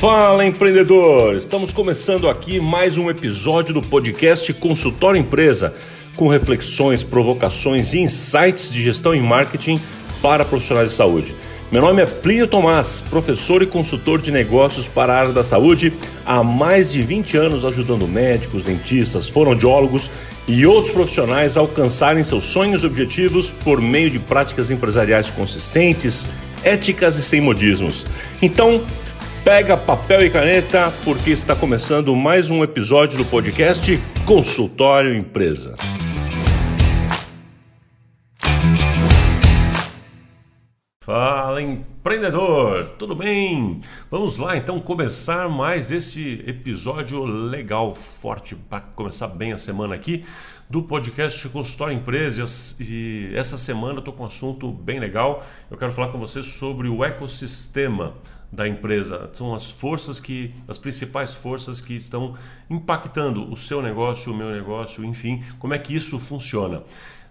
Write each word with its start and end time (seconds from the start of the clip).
Fala 0.00 0.46
empreendedor! 0.46 1.34
Estamos 1.34 1.74
começando 1.74 2.26
aqui 2.26 2.58
mais 2.58 2.96
um 2.96 3.10
episódio 3.10 3.74
do 3.74 3.82
podcast 3.82 4.50
Consultório 4.54 5.20
Empresa, 5.20 5.74
com 6.16 6.26
reflexões, 6.26 7.02
provocações 7.02 7.92
e 7.92 7.98
insights 7.98 8.72
de 8.72 8.82
gestão 8.82 9.14
e 9.14 9.20
marketing 9.20 9.78
para 10.22 10.42
profissionais 10.42 10.88
de 10.88 10.94
saúde. 10.94 11.34
Meu 11.70 11.82
nome 11.82 12.00
é 12.00 12.06
Plínio 12.06 12.46
Tomás, 12.46 13.02
professor 13.10 13.60
e 13.60 13.66
consultor 13.66 14.22
de 14.22 14.32
negócios 14.32 14.88
para 14.88 15.12
a 15.12 15.20
área 15.20 15.32
da 15.34 15.44
saúde, 15.44 15.92
há 16.24 16.42
mais 16.42 16.90
de 16.90 17.02
20 17.02 17.36
anos 17.36 17.62
ajudando 17.66 18.08
médicos, 18.08 18.62
dentistas, 18.62 19.28
fonoaudiólogos 19.28 20.10
e 20.48 20.64
outros 20.64 20.94
profissionais 20.94 21.58
a 21.58 21.60
alcançarem 21.60 22.24
seus 22.24 22.44
sonhos 22.44 22.84
e 22.84 22.86
objetivos 22.86 23.50
por 23.50 23.82
meio 23.82 24.08
de 24.08 24.18
práticas 24.18 24.70
empresariais 24.70 25.28
consistentes, 25.28 26.26
éticas 26.64 27.18
e 27.18 27.22
sem 27.22 27.42
modismos. 27.42 28.06
Então, 28.40 28.82
pega 29.44 29.76
papel 29.76 30.26
e 30.26 30.30
caneta 30.30 30.92
porque 31.02 31.30
está 31.30 31.56
começando 31.56 32.14
mais 32.14 32.50
um 32.50 32.62
episódio 32.62 33.16
do 33.16 33.24
podcast 33.24 33.98
Consultório 34.26 35.14
Empresa. 35.14 35.76
Fala 41.02 41.62
empreendedor, 41.62 42.90
tudo 42.98 43.14
bem? 43.14 43.80
Vamos 44.10 44.36
lá 44.36 44.56
então 44.56 44.78
começar 44.78 45.48
mais 45.48 45.90
este 45.90 46.44
episódio 46.46 47.24
legal, 47.24 47.94
forte, 47.94 48.54
para 48.54 48.80
começar 48.80 49.28
bem 49.28 49.52
a 49.52 49.58
semana 49.58 49.94
aqui 49.94 50.24
do 50.68 50.82
podcast 50.82 51.48
Consultório 51.48 51.96
Empresas. 51.96 52.78
E 52.78 53.32
essa 53.34 53.56
semana 53.56 53.94
eu 53.94 53.98
estou 54.00 54.14
com 54.14 54.22
um 54.22 54.26
assunto 54.26 54.70
bem 54.70 55.00
legal. 55.00 55.44
Eu 55.70 55.76
quero 55.76 55.90
falar 55.90 56.08
com 56.08 56.18
vocês 56.18 56.46
sobre 56.46 56.88
o 56.88 57.02
ecossistema 57.02 58.14
da 58.52 58.66
empresa. 58.66 59.30
São 59.32 59.54
as 59.54 59.70
forças 59.70 60.18
que, 60.18 60.52
as 60.66 60.78
principais 60.78 61.32
forças 61.32 61.80
que 61.80 61.94
estão 61.94 62.36
impactando 62.68 63.50
o 63.50 63.56
seu 63.56 63.80
negócio, 63.80 64.32
o 64.32 64.36
meu 64.36 64.50
negócio, 64.50 65.04
enfim, 65.04 65.42
como 65.58 65.74
é 65.74 65.78
que 65.78 65.94
isso 65.94 66.18
funciona. 66.18 66.82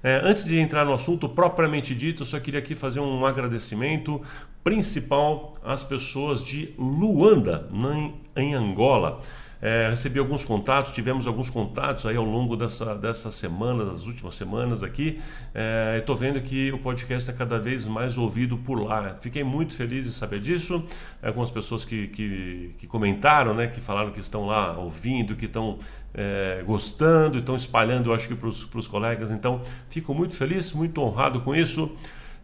É, 0.02 0.22
antes 0.24 0.46
de 0.46 0.58
entrar 0.58 0.86
no 0.86 0.94
assunto 0.94 1.28
propriamente 1.28 1.94
dito, 1.94 2.24
eu 2.24 2.26
só 2.26 2.40
queria 2.40 2.60
aqui 2.60 2.74
fazer 2.74 3.02
um 3.02 3.26
agradecimento 3.26 4.22
principal 4.64 5.56
às 5.64 5.84
pessoas 5.84 6.44
de 6.44 6.74
Luanda, 6.78 7.70
em 8.36 8.54
Angola. 8.54 9.22
É, 9.62 9.90
recebi 9.90 10.20
alguns 10.20 10.46
contatos, 10.46 10.94
tivemos 10.94 11.28
alguns 11.28 11.50
contatos 11.50 12.06
aí 12.06 12.16
ao 12.16 12.24
longo 12.24 12.56
dessa, 12.56 12.96
dessa 12.96 13.32
semana, 13.32 13.84
das 13.84 14.06
últimas 14.06 14.36
semanas 14.36 14.84
aqui. 14.84 15.20
É, 15.54 15.98
Estou 16.00 16.16
vendo 16.16 16.40
que 16.42 16.72
o 16.72 16.78
podcast 16.78 17.30
é 17.30 17.34
cada 17.34 17.60
vez 17.60 17.86
mais 17.86 18.18
ouvido 18.18 18.58
por 18.58 18.82
lá. 18.82 19.18
Fiquei 19.20 19.44
muito 19.44 19.76
feliz 19.76 20.06
de 20.06 20.12
saber 20.12 20.40
disso. 20.40 20.86
Algumas 21.22 21.52
pessoas 21.52 21.84
que, 21.84 22.08
que, 22.08 22.76
que 22.78 22.88
comentaram, 22.88 23.54
né, 23.54 23.68
que 23.68 23.82
falaram 23.82 24.12
que 24.12 24.20
estão 24.20 24.46
lá 24.46 24.78
ouvindo, 24.78 25.36
que 25.36 25.46
estão 25.46 25.80
é, 26.14 26.64
gostando, 26.66 27.38
estão 27.38 27.56
espalhando, 27.56 28.10
eu 28.10 28.14
acho 28.14 28.28
que 28.28 28.36
para 28.36 28.48
os 28.48 28.88
colegas. 28.88 29.30
Então, 29.30 29.62
fico 29.90 30.14
muito 30.14 30.36
feliz, 30.36 30.72
muito 30.72 31.02
honrado 31.02 31.42
com 31.42 31.54
isso. 31.54 31.96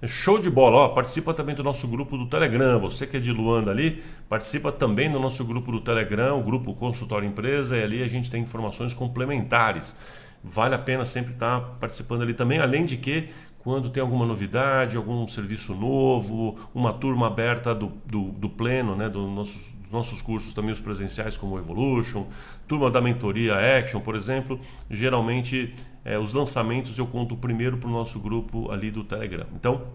Show 0.04 0.40
de 0.40 0.50
bola, 0.50 0.78
ó, 0.78 0.90
participa 0.90 1.34
também 1.34 1.56
do 1.56 1.64
nosso 1.64 1.88
grupo 1.88 2.18
do 2.18 2.28
Telegram. 2.28 2.80
Você 2.80 3.08
que 3.08 3.18
é 3.18 3.20
de 3.20 3.32
Luanda 3.32 3.72
ali, 3.72 4.04
participa 4.28 4.72
também 4.72 5.12
do 5.12 5.20
nosso 5.20 5.44
grupo 5.46 5.72
do 5.72 5.82
Telegram, 5.82 6.40
o 6.40 6.44
grupo 6.44 6.74
Consultório 6.74 7.28
Empresa, 7.28 7.78
e 7.78 7.84
ali 7.84 8.04
a 8.04 8.08
gente 8.08 8.30
tem 8.30 8.42
informações 8.42 8.94
complementares. 8.94 9.98
Vale 10.44 10.76
a 10.76 10.80
pena 10.80 11.06
sempre 11.06 11.34
estar 11.34 11.60
participando 11.80 12.22
ali 12.22 12.34
também, 12.34 12.60
além 12.60 12.86
de 12.86 12.98
que 12.98 13.30
quando 13.66 13.90
tem 13.90 14.00
alguma 14.00 14.28
novidade, 14.28 14.96
algum 14.96 15.28
serviço 15.28 15.74
novo, 15.74 16.56
uma 16.72 16.94
turma 16.94 17.26
aberta 17.26 17.74
do, 17.74 17.92
do, 18.06 18.26
do 18.26 18.48
pleno, 18.48 18.96
né, 18.96 19.10
nossos, 19.10 19.72
dos 19.82 19.92
nossos 19.92 20.22
cursos 20.22 20.54
também 20.54 20.72
os 20.72 20.80
presenciais 20.80 21.36
como 21.36 21.56
o 21.56 21.58
Evolution, 21.58 22.28
turma 22.68 22.92
da 22.92 23.02
mentoria 23.02 23.56
Action, 23.56 24.02
por 24.02 24.16
exemplo, 24.16 24.60
geralmente 24.88 25.74
é, 26.06 26.20
os 26.20 26.34
lançamentos 26.34 26.98
eu 27.00 27.08
conto 27.08 27.36
primeiro 27.36 27.78
para 27.78 27.90
o 27.90 27.92
nosso 27.92 28.20
grupo 28.20 28.72
ali 28.72 28.92
do 28.92 29.04
Telegram. 29.04 29.48
Então, 29.56 29.88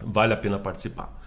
vale 0.00 0.32
a 0.32 0.36
pena 0.36 0.58
participar. 0.58 1.22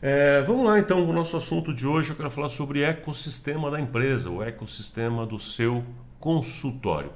É, 0.00 0.42
vamos 0.42 0.66
lá 0.66 0.78
então, 0.78 1.08
o 1.08 1.12
nosso 1.12 1.36
assunto 1.36 1.72
de 1.72 1.86
hoje 1.86 2.10
eu 2.10 2.16
quero 2.16 2.30
falar 2.30 2.50
sobre 2.50 2.82
ecossistema 2.82 3.70
da 3.70 3.80
empresa, 3.80 4.28
o 4.30 4.42
ecossistema 4.42 5.24
do 5.24 5.38
seu 5.38 5.82
consultório. 6.20 7.10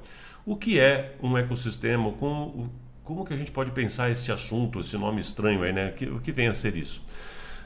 O 0.46 0.56
que 0.56 0.80
é 0.80 1.16
um 1.22 1.36
ecossistema? 1.36 2.10
Como, 2.12 2.72
como 3.04 3.24
que 3.24 3.34
a 3.34 3.36
gente 3.36 3.52
pode 3.52 3.72
pensar 3.72 4.10
esse 4.10 4.32
assunto, 4.32 4.80
esse 4.80 4.96
nome 4.96 5.20
estranho 5.20 5.62
aí, 5.62 5.72
né? 5.72 5.92
O 6.12 6.20
que 6.20 6.32
vem 6.32 6.48
a 6.48 6.54
ser 6.54 6.76
isso? 6.76 7.04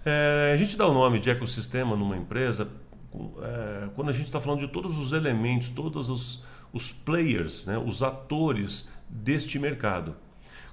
É, 0.05 0.53
a 0.53 0.57
gente 0.57 0.77
dá 0.77 0.87
o 0.89 0.95
nome 0.95 1.19
de 1.21 1.31
ecossistema 1.31 1.95
numa 1.95 2.17
empresa 2.17 2.67
é, 3.43 3.89
quando 3.95 4.09
a 4.09 4.13
gente 4.13 4.27
está 4.27 4.41
falando 4.41 4.61
de 4.61 4.69
todos 4.69 4.97
os 4.97 5.13
elementos, 5.13 5.71
todos 5.71 6.09
os, 6.09 6.45
os 6.73 6.91
players, 6.91 7.67
né, 7.67 7.79
os 7.79 8.03
atores 8.03 8.91
deste 9.09 9.59
mercado. 9.59 10.15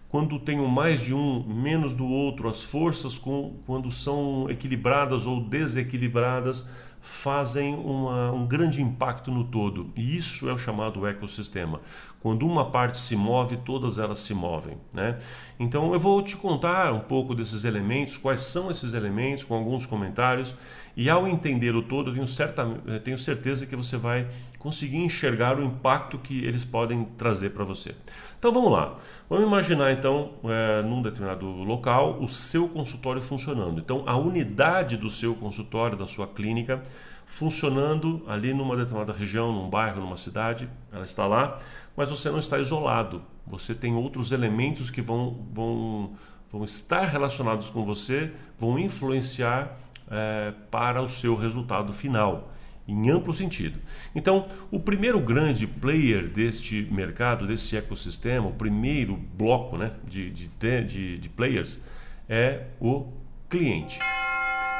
Quando 0.09 0.41
um 0.49 0.67
mais 0.67 1.01
de 1.01 1.13
um, 1.13 1.43
menos 1.43 1.93
do 1.93 2.05
outro, 2.05 2.47
as 2.47 2.63
forças 2.63 3.17
com, 3.17 3.57
quando 3.65 3.91
são 3.91 4.49
equilibradas 4.49 5.25
ou 5.25 5.41
desequilibradas 5.41 6.69
fazem 7.01 7.75
uma, 7.75 8.31
um 8.31 8.45
grande 8.45 8.81
impacto 8.81 9.31
no 9.31 9.43
todo. 9.43 9.91
E 9.95 10.17
isso 10.17 10.49
é 10.49 10.53
o 10.53 10.57
chamado 10.57 11.05
ecossistema. 11.05 11.81
Quando 12.19 12.45
uma 12.45 12.71
parte 12.71 12.99
se 12.99 13.15
move, 13.15 13.57
todas 13.57 13.97
elas 13.97 14.19
se 14.19 14.33
movem. 14.33 14.77
Né? 14.93 15.17
Então 15.59 15.93
eu 15.93 15.99
vou 15.99 16.21
te 16.21 16.35
contar 16.35 16.93
um 16.93 16.99
pouco 16.99 17.35
desses 17.35 17.63
elementos, 17.63 18.17
quais 18.17 18.41
são 18.41 18.71
esses 18.71 18.93
elementos, 18.93 19.43
com 19.43 19.55
alguns 19.55 19.85
comentários. 19.85 20.55
E 20.97 21.11
ao 21.11 21.27
entender 21.27 21.75
o 21.75 21.83
todo, 21.83 22.11
tenho, 22.11 22.25
certa, 22.25 22.63
eu 22.87 22.99
tenho 22.99 23.19
certeza 23.19 23.67
que 23.67 23.75
você 23.75 23.97
vai 23.97 24.27
conseguir 24.57 24.97
enxergar 24.97 25.59
o 25.59 25.63
impacto 25.63 26.17
que 26.17 26.43
eles 26.43 26.65
podem 26.65 27.05
trazer 27.15 27.51
para 27.51 27.63
você. 27.63 27.93
Então 28.39 28.51
vamos 28.51 28.71
lá. 28.71 28.97
Vamos 29.29 29.45
imaginar 29.45 29.91
então, 29.91 30.31
é, 30.43 30.81
num 30.81 31.03
determinado 31.03 31.45
local, 31.45 32.17
o 32.19 32.27
seu 32.27 32.67
consultório 32.67 33.21
funcionando. 33.21 33.79
Então 33.79 34.03
a 34.07 34.17
unidade 34.17 34.97
do 34.97 35.11
seu 35.11 35.35
consultório, 35.35 35.95
da 35.95 36.07
sua 36.07 36.25
clínica, 36.25 36.81
funcionando 37.27 38.23
ali 38.27 38.51
numa 38.51 38.75
determinada 38.75 39.13
região, 39.13 39.53
num 39.53 39.69
bairro, 39.69 40.01
numa 40.01 40.17
cidade, 40.17 40.67
ela 40.91 41.03
está 41.03 41.27
lá, 41.27 41.59
mas 41.95 42.09
você 42.09 42.31
não 42.31 42.39
está 42.39 42.57
isolado. 42.57 43.21
Você 43.45 43.75
tem 43.75 43.93
outros 43.93 44.31
elementos 44.31 44.89
que 44.89 45.01
vão, 45.01 45.45
vão, 45.53 46.13
vão 46.51 46.63
estar 46.63 47.05
relacionados 47.05 47.69
com 47.69 47.85
você, 47.85 48.31
vão 48.57 48.79
influenciar 48.79 49.77
é, 50.09 50.53
para 50.71 51.01
o 51.01 51.07
seu 51.07 51.35
resultado 51.35 51.91
final, 51.93 52.53
em 52.87 53.09
amplo 53.09 53.33
sentido. 53.33 53.79
Então, 54.15 54.47
o 54.71 54.79
primeiro 54.79 55.19
grande 55.19 55.67
player 55.67 56.27
deste 56.27 56.87
mercado, 56.91 57.45
desse 57.45 57.75
ecossistema, 57.75 58.47
o 58.47 58.53
primeiro 58.53 59.15
bloco 59.15 59.77
né, 59.77 59.91
de, 60.05 60.29
de, 60.29 60.47
de, 60.85 61.17
de 61.17 61.29
players 61.29 61.83
é 62.29 62.67
o 62.79 63.07
cliente. 63.49 63.99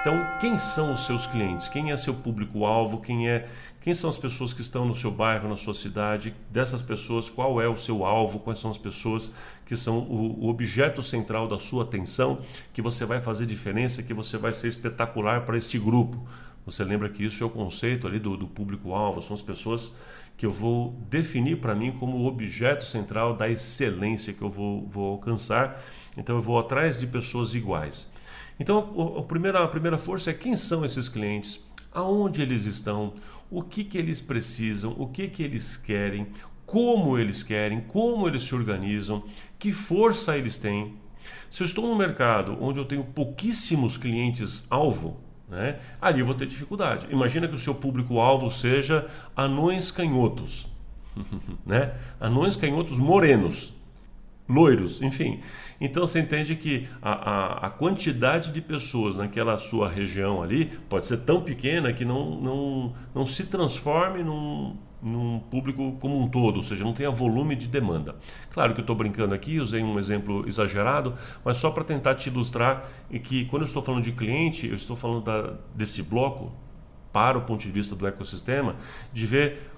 Então, 0.02 0.26
quem 0.40 0.58
são 0.58 0.94
os 0.94 1.06
seus 1.06 1.28
clientes? 1.28 1.68
Quem 1.68 1.92
é 1.92 1.98
seu 1.98 2.14
público-alvo? 2.14 3.02
Quem 3.02 3.30
é 3.30 3.48
quem 3.88 3.96
são 3.96 4.10
as 4.10 4.18
pessoas 4.18 4.52
que 4.52 4.60
estão 4.60 4.84
no 4.84 4.94
seu 4.94 5.10
bairro, 5.10 5.48
na 5.48 5.56
sua 5.56 5.74
cidade? 5.74 6.36
Dessas 6.52 6.82
pessoas, 6.82 7.30
qual 7.30 7.62
é 7.62 7.70
o 7.70 7.78
seu 7.78 8.04
alvo? 8.04 8.38
Quais 8.38 8.60
são 8.60 8.70
as 8.70 8.78
pessoas 8.78 9.32
que 9.66 9.78
são 9.78 10.00
o, 10.00 10.50
objeto 10.50 11.02
central 11.02 11.48
da 11.48 11.58
sua 11.58 11.84
atenção? 11.84 12.42
Que 12.74 12.82
você 12.82 13.06
vai 13.06 13.22
fazer 13.22 13.46
diferença, 13.46 14.04
que 14.04 14.14
você 14.14 14.38
vai 14.38 14.52
ser 14.52 14.68
espetacular 14.68 15.46
para 15.46 15.58
este 15.58 15.80
grupo. 15.80 16.22
Você 16.66 16.84
lembra 16.84 17.08
que 17.08 17.24
isso 17.24 17.42
é 17.42 17.48
o 17.48 17.50
conceito 17.50 18.06
ali 18.06 18.20
do, 18.20 18.36
do 18.36 18.46
público-alvo, 18.46 19.22
são 19.22 19.34
as 19.34 19.42
pessoas 19.42 19.96
que 20.36 20.46
eu 20.46 20.52
vou 20.52 20.92
definir 21.10 21.62
para 21.62 21.74
mim 21.74 21.94
como 21.94 22.18
o 22.18 22.28
objeto 22.28 22.84
central 22.84 23.38
da 23.38 23.50
excelência 23.50 24.34
que 24.34 24.42
eu 24.42 24.50
vou, 24.50 24.86
vou 24.86 25.12
alcançar. 25.12 25.82
Então 26.18 26.36
eu 26.36 26.42
vou 26.42 26.60
atrás 26.60 27.00
de 27.00 27.08
pessoas 27.08 27.56
iguais. 27.56 28.12
Então 28.60 29.16
a 29.18 29.24
primeira, 29.24 29.64
a 29.64 29.68
primeira 29.70 29.98
força 29.98 30.32
é 30.32 30.34
quem 30.34 30.58
são 30.58 30.84
esses 30.84 31.08
clientes, 31.08 31.66
aonde 31.98 32.44
eles 32.44 32.66
estão, 32.66 33.14
o 33.50 33.64
que, 33.64 33.84
que 33.84 33.98
eles 33.98 34.22
precisam, 34.22 34.94
o 35.00 35.08
que, 35.08 35.28
que 35.28 35.42
eles 35.42 35.76
querem, 35.76 36.28
como 36.64 37.18
eles 37.18 37.42
querem, 37.42 37.82
como 37.82 38.28
eles 38.28 38.44
se 38.44 38.54
organizam, 38.54 39.24
que 39.58 39.72
força 39.72 40.38
eles 40.38 40.60
têm. 40.60 40.94
Se 41.50 41.64
eu 41.64 41.66
estou 41.66 41.88
num 41.88 41.96
mercado 41.96 42.56
onde 42.62 42.80
eu 42.80 42.86
tenho 42.86 43.04
pouquíssimos 43.04 43.98
clientes-alvo, 43.98 45.20
né, 45.50 45.80
ali 46.00 46.20
eu 46.20 46.26
vou 46.26 46.36
ter 46.36 46.46
dificuldade. 46.46 47.08
Imagina 47.10 47.48
que 47.48 47.56
o 47.56 47.60
seu 47.60 47.74
público-alvo 47.74 48.52
seja 48.52 49.08
anões 49.36 49.90
canhotos, 49.90 50.68
né? 51.66 51.96
anões 52.20 52.56
canhotos 52.56 53.00
morenos 53.00 53.77
loiros, 54.48 55.02
enfim. 55.02 55.40
Então 55.80 56.08
você 56.08 56.20
entende 56.20 56.56
que 56.56 56.88
a, 57.02 57.12
a, 57.12 57.68
a, 57.68 57.70
quantidade 57.70 58.52
de 58.52 58.62
pessoas 58.62 59.18
naquela 59.18 59.58
sua 59.58 59.90
região 59.90 60.42
ali 60.42 60.66
pode 60.90 61.06
ser 61.06 61.18
tão 61.18 61.42
pequena 61.42 61.94
que 61.94 62.06
não, 62.06 62.42
não, 62.42 62.94
não 63.14 63.26
se 63.26 63.46
transforme 63.46 64.24
num, 64.24 64.76
num 65.02 65.40
público 65.40 65.98
como 66.00 66.20
um 66.20 66.28
todo, 66.28 66.58
ou 66.58 66.64
seja, 66.64 66.84
não 66.84 66.94
tenha 66.94 67.12
volume 67.12 67.56
de 67.56 67.68
demanda. 67.68 68.16
Claro 68.52 68.74
que 68.74 68.80
eu 68.80 68.84
estou 68.84 68.96
brincando 68.96 69.36
aqui, 69.36 69.60
usei 69.60 69.84
um 69.84 70.00
exemplo 70.00 70.48
exagerado, 70.48 71.14
mas 71.44 71.58
só 71.58 71.70
para 71.70 71.84
tentar 71.84 72.16
te 72.16 72.30
ilustrar 72.30 72.90
que 73.24 73.46
quando 73.46 73.62
eu 73.62 73.68
estou 73.68 73.84
falando 73.84 74.04
de 74.04 74.12
cliente, 74.12 74.68
eu 74.68 74.76
estou 74.76 74.96
falando 74.96 75.24
da, 75.24 75.54
desse 75.76 76.02
bloco 76.02 76.52
para 77.14 77.38
o 77.38 77.42
ponto 77.42 77.62
de 77.62 77.72
vista 77.72 77.96
do 77.96 78.06
ecossistema, 78.08 78.76
de 79.14 79.26
ver 79.26 79.72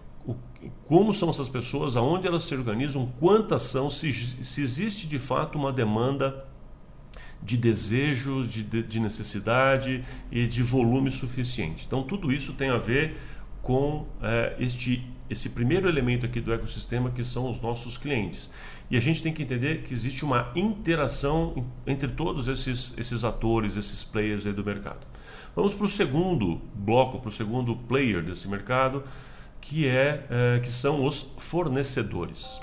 como 0.86 1.14
são 1.14 1.30
essas 1.30 1.50
pessoas, 1.50 1.96
aonde 1.96 2.28
elas 2.28 2.44
se 2.44 2.54
organizam, 2.54 3.12
quantas 3.20 3.64
são, 3.64 3.90
se, 3.90 4.12
se 4.14 4.62
existe 4.62 5.08
de 5.08 5.20
fato 5.20 5.58
uma 5.58 5.72
demanda 5.72 6.46
de 7.42 7.56
desejo, 7.56 8.46
de, 8.46 8.64
de 8.64 9.00
necessidade 9.00 10.04
e 10.32 10.46
de 10.46 10.62
volume 10.62 11.12
suficiente. 11.12 11.86
Então, 11.88 12.04
tudo 12.04 12.32
isso 12.32 12.54
tem 12.54 12.70
a 12.70 12.78
ver 12.78 13.18
com 13.62 14.08
é, 14.22 14.56
este, 14.60 15.06
esse 15.30 15.50
primeiro 15.50 15.88
elemento 15.88 16.26
aqui 16.26 16.42
do 16.42 16.54
ecossistema, 16.54 17.12
que 17.12 17.24
são 17.24 17.50
os 17.50 17.62
nossos 17.62 17.98
clientes. 17.98 18.52
E 18.92 18.98
a 18.98 19.00
gente 19.00 19.22
tem 19.22 19.32
que 19.32 19.44
entender 19.44 19.84
que 19.84 19.94
existe 19.94 20.26
uma 20.26 20.52
interação 20.56 21.66
entre 21.86 22.10
todos 22.10 22.48
esses, 22.48 22.94
esses 22.98 23.24
atores, 23.24 23.78
esses 23.78 24.04
players 24.04 24.46
aí 24.46 24.54
do 24.54 24.66
mercado. 24.66 25.06
Vamos 25.56 25.74
para 25.74 25.86
o 25.86 25.90
segundo 25.90 26.60
bloco, 26.74 27.20
para 27.20 27.30
o 27.30 27.32
segundo 27.32 27.76
player 27.76 28.24
desse 28.24 28.48
mercado, 28.48 29.04
que, 29.62 29.88
é, 29.88 30.26
é 30.30 30.60
que 30.60 30.72
são 30.72 31.06
os 31.06 31.32
fornecedores. 31.38 32.60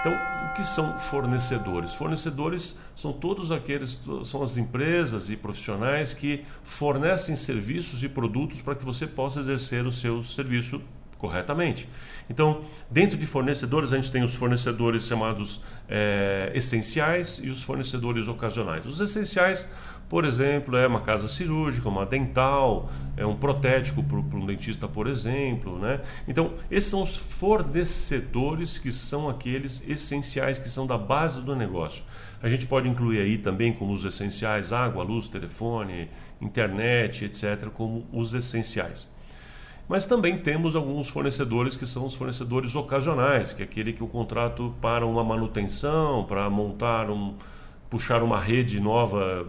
Então, 0.00 0.12
o 0.12 0.52
que 0.54 0.64
são 0.64 0.98
fornecedores? 0.98 1.94
Fornecedores 1.94 2.78
são 2.94 3.10
todos 3.10 3.50
aqueles, 3.50 3.98
são 4.24 4.42
as 4.42 4.58
empresas 4.58 5.30
e 5.30 5.36
profissionais 5.36 6.12
que 6.12 6.44
fornecem 6.62 7.34
serviços 7.36 8.02
e 8.04 8.08
produtos 8.08 8.60
para 8.60 8.74
que 8.74 8.84
você 8.84 9.06
possa 9.06 9.40
exercer 9.40 9.86
o 9.86 9.90
seu 9.90 10.22
serviço 10.22 10.82
corretamente. 11.16 11.88
Então, 12.28 12.62
dentro 12.90 13.16
de 13.16 13.26
fornecedores, 13.26 13.94
a 13.94 13.96
gente 13.96 14.12
tem 14.12 14.22
os 14.22 14.34
fornecedores 14.34 15.06
chamados 15.06 15.62
é, 15.88 16.52
essenciais 16.54 17.40
e 17.42 17.48
os 17.48 17.62
fornecedores 17.62 18.28
ocasionais. 18.28 18.84
Os 18.84 19.00
essenciais, 19.00 19.70
por 20.08 20.24
exemplo, 20.24 20.76
é 20.76 20.86
uma 20.86 21.00
casa 21.00 21.28
cirúrgica, 21.28 21.88
uma 21.88 22.04
dental, 22.04 22.90
é 23.16 23.24
um 23.24 23.34
protético 23.34 24.02
para 24.02 24.18
um 24.18 24.46
dentista, 24.46 24.86
por 24.86 25.06
exemplo. 25.06 25.78
Né? 25.78 26.00
Então, 26.28 26.52
esses 26.70 26.90
são 26.90 27.02
os 27.02 27.16
fornecedores 27.16 28.78
que 28.78 28.92
são 28.92 29.28
aqueles 29.28 29.86
essenciais, 29.88 30.58
que 30.58 30.68
são 30.68 30.86
da 30.86 30.98
base 30.98 31.40
do 31.40 31.56
negócio. 31.56 32.04
A 32.42 32.48
gente 32.48 32.66
pode 32.66 32.88
incluir 32.88 33.20
aí 33.20 33.38
também 33.38 33.72
como 33.72 33.92
os 33.92 34.04
essenciais 34.04 34.72
água, 34.72 35.02
luz, 35.02 35.26
telefone, 35.28 36.10
internet, 36.40 37.24
etc., 37.24 37.70
como 37.72 38.06
os 38.12 38.34
essenciais. 38.34 39.08
Mas 39.88 40.06
também 40.06 40.38
temos 40.38 40.74
alguns 40.74 41.08
fornecedores 41.08 41.76
que 41.76 41.86
são 41.86 42.06
os 42.06 42.14
fornecedores 42.14 42.74
ocasionais, 42.74 43.52
que 43.52 43.62
é 43.62 43.64
aquele 43.64 43.92
que 43.92 44.02
o 44.02 44.06
contrato 44.06 44.74
para 44.80 45.06
uma 45.06 45.22
manutenção, 45.22 46.24
para 46.24 46.48
montar 46.48 47.10
um, 47.10 47.34
puxar 47.94 48.24
uma 48.24 48.40
rede 48.40 48.80
nova 48.80 49.46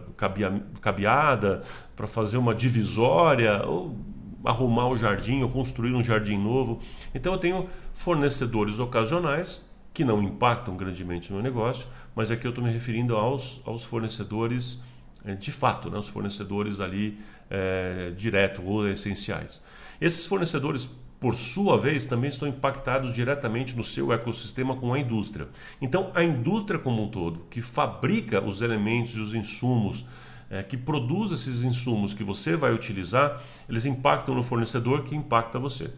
cabeada, 0.80 1.64
para 1.96 2.06
fazer 2.06 2.38
uma 2.38 2.54
divisória, 2.54 3.66
ou 3.66 3.98
arrumar 4.44 4.88
o 4.88 4.96
jardim, 4.96 5.42
ou 5.42 5.50
construir 5.50 5.96
um 5.96 6.04
jardim 6.04 6.38
novo. 6.38 6.80
Então 7.16 7.34
eu 7.34 7.40
tenho 7.40 7.68
fornecedores 7.96 8.78
ocasionais 8.78 9.68
que 9.92 10.06
não 10.06 10.22
impactam 10.22 10.78
grandemente 10.78 11.34
no 11.34 11.42
negócio, 11.42 11.88
mas 12.16 12.30
aqui 12.30 12.46
eu 12.46 12.50
estou 12.50 12.64
me 12.64 12.72
referindo 12.72 13.16
aos, 13.16 13.64
aos 13.66 13.84
fornecedores 13.84 14.80
eh, 15.26 15.34
de 15.34 15.52
fato, 15.52 15.90
né? 15.90 15.98
os 15.98 16.08
fornecedores 16.08 16.80
ali 16.80 17.18
é, 17.50 18.12
direto 18.16 18.62
ou 18.64 18.88
essenciais. 18.88 19.60
Esses 20.00 20.24
fornecedores, 20.28 20.88
por 21.20 21.36
sua 21.36 21.78
vez, 21.78 22.06
também 22.06 22.30
estão 22.30 22.48
impactados 22.48 23.14
diretamente 23.14 23.76
no 23.76 23.84
seu 23.84 24.12
ecossistema 24.12 24.76
com 24.76 24.94
a 24.94 25.00
indústria. 25.00 25.48
Então, 25.82 26.12
a 26.14 26.24
indústria 26.24 26.80
como 26.80 27.04
um 27.04 27.08
todo, 27.08 27.46
que 27.50 27.62
fabrica 27.62 28.44
os 28.44 28.62
elementos 28.62 29.16
e 29.16 29.20
os 29.20 29.34
insumos, 29.34 30.06
é, 30.50 30.62
que 30.62 30.78
produz 30.78 31.32
esses 31.32 31.62
insumos 31.62 32.14
que 32.14 32.24
você 32.24 32.56
vai 32.56 32.74
utilizar, 32.74 33.42
eles 33.68 33.86
impactam 33.86 34.36
no 34.36 34.44
fornecedor 34.44 35.04
que 35.04 35.16
impacta 35.16 35.58
você. 35.58 35.90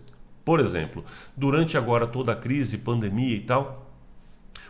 Por 0.45 0.59
exemplo, 0.59 1.03
durante 1.35 1.77
agora 1.77 2.07
toda 2.07 2.31
a 2.31 2.35
crise, 2.35 2.77
pandemia 2.77 3.35
e 3.35 3.41
tal, 3.41 3.91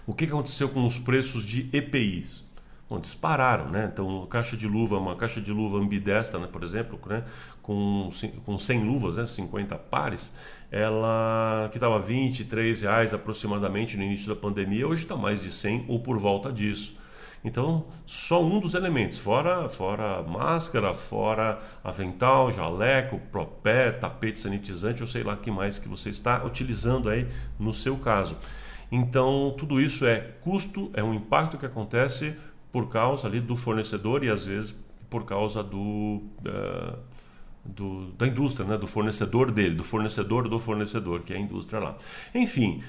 o 0.07 0.13
que 0.13 0.25
aconteceu 0.25 0.69
com 0.69 0.85
os 0.85 0.97
preços 0.97 1.43
de 1.43 1.69
EPIs? 1.71 2.46
Bom, 2.89 2.99
dispararam, 2.99 3.69
né? 3.69 3.89
Então, 3.91 4.25
caixa 4.27 4.55
de 4.55 4.65
luva, 4.65 4.97
uma 4.97 5.15
caixa 5.15 5.41
de 5.41 5.51
luva 5.51 5.77
ambidestra, 5.77 6.39
né, 6.39 6.47
por 6.49 6.63
exemplo, 6.63 6.97
né, 7.05 7.25
com, 7.61 8.09
com 8.45 8.57
100 8.57 8.83
luvas, 8.85 9.17
né, 9.17 9.25
50 9.25 9.75
pares, 9.75 10.33
ela 10.71 11.67
que 11.69 11.77
estava 11.77 11.99
23 11.99 12.81
reais 12.81 13.13
aproximadamente 13.13 13.97
no 13.97 14.03
início 14.03 14.33
da 14.33 14.39
pandemia, 14.39 14.87
hoje 14.87 15.01
está 15.01 15.17
mais 15.17 15.41
de 15.41 15.51
100 15.51 15.85
ou 15.89 15.99
por 15.99 16.17
volta 16.17 16.51
disso. 16.51 16.97
Então, 17.43 17.85
só 18.05 18.43
um 18.43 18.59
dos 18.59 18.73
elementos, 18.73 19.17
fora, 19.17 19.67
fora 19.69 20.23
máscara, 20.23 20.93
fora 20.93 21.59
avental, 21.83 22.51
jaleco, 22.51 23.19
propé, 23.31 23.91
tapete 23.91 24.39
sanitizante, 24.39 25.01
ou 25.01 25.07
sei 25.07 25.23
lá 25.23 25.35
que 25.35 25.51
mais 25.51 25.77
que 25.77 25.87
você 25.87 26.09
está 26.09 26.43
utilizando 26.43 27.09
aí 27.09 27.27
no 27.59 27.73
seu 27.73 27.97
caso. 27.97 28.37
Então, 28.91 29.53
tudo 29.57 29.81
isso 29.81 30.05
é 30.05 30.19
custo, 30.41 30.89
é 30.93 31.03
um 31.03 31.13
impacto 31.13 31.57
que 31.57 31.65
acontece 31.65 32.35
por 32.77 32.89
causa 32.89 33.27
ali 33.27 33.39
do 33.39 33.55
fornecedor 33.55 34.23
e 34.23 34.29
às 34.29 34.45
vezes 34.45 34.79
por 35.09 35.25
causa 35.25 35.63
do, 35.63 36.21
uh, 36.45 36.95
do, 37.65 38.11
da 38.11 38.27
indústria, 38.27 38.67
né? 38.67 38.77
do 38.77 38.85
fornecedor 38.85 39.49
dele, 39.49 39.73
do 39.73 39.83
fornecedor 39.83 40.47
do 40.47 40.59
fornecedor, 40.59 41.21
que 41.23 41.33
é 41.33 41.37
a 41.37 41.39
indústria 41.39 41.79
lá. 41.79 41.97
Enfim, 42.35 42.83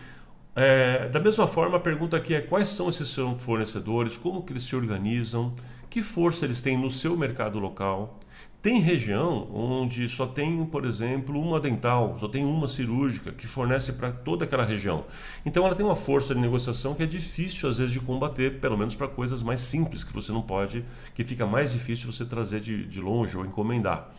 é, 0.54 1.08
da 1.08 1.18
mesma 1.18 1.46
forma, 1.46 1.78
a 1.78 1.80
pergunta 1.80 2.18
aqui 2.18 2.34
é 2.34 2.42
quais 2.42 2.68
são 2.68 2.90
esses 2.90 3.16
fornecedores, 3.38 4.18
como 4.18 4.42
que 4.42 4.52
eles 4.52 4.64
se 4.64 4.76
organizam, 4.76 5.54
que 5.88 6.02
força 6.02 6.44
eles 6.44 6.60
têm 6.60 6.76
no 6.76 6.90
seu 6.90 7.16
mercado 7.16 7.58
local, 7.58 8.20
tem 8.60 8.80
região 8.80 9.48
onde 9.54 10.08
só 10.08 10.26
tem, 10.26 10.64
por 10.66 10.84
exemplo, 10.84 11.40
uma 11.40 11.60
dental, 11.60 12.16
só 12.18 12.26
tem 12.26 12.44
uma 12.44 12.66
cirúrgica 12.66 13.30
que 13.30 13.46
fornece 13.46 13.92
para 13.92 14.10
toda 14.10 14.44
aquela 14.44 14.64
região. 14.64 15.04
Então 15.46 15.64
ela 15.64 15.76
tem 15.76 15.86
uma 15.86 15.94
força 15.94 16.34
de 16.34 16.40
negociação 16.40 16.94
que 16.94 17.02
é 17.02 17.06
difícil 17.06 17.68
às 17.68 17.78
vezes 17.78 17.92
de 17.92 18.00
combater, 18.00 18.58
pelo 18.60 18.76
menos 18.76 18.96
para 18.96 19.06
coisas 19.06 19.42
mais 19.42 19.60
simples 19.60 20.02
que 20.02 20.12
você 20.12 20.32
não 20.32 20.42
pode, 20.42 20.84
que 21.14 21.22
fica 21.22 21.46
mais 21.46 21.72
difícil 21.72 22.10
você 22.10 22.24
trazer 22.24 22.60
de, 22.60 22.84
de 22.84 23.00
longe 23.00 23.36
ou 23.36 23.46
encomendar 23.46 24.10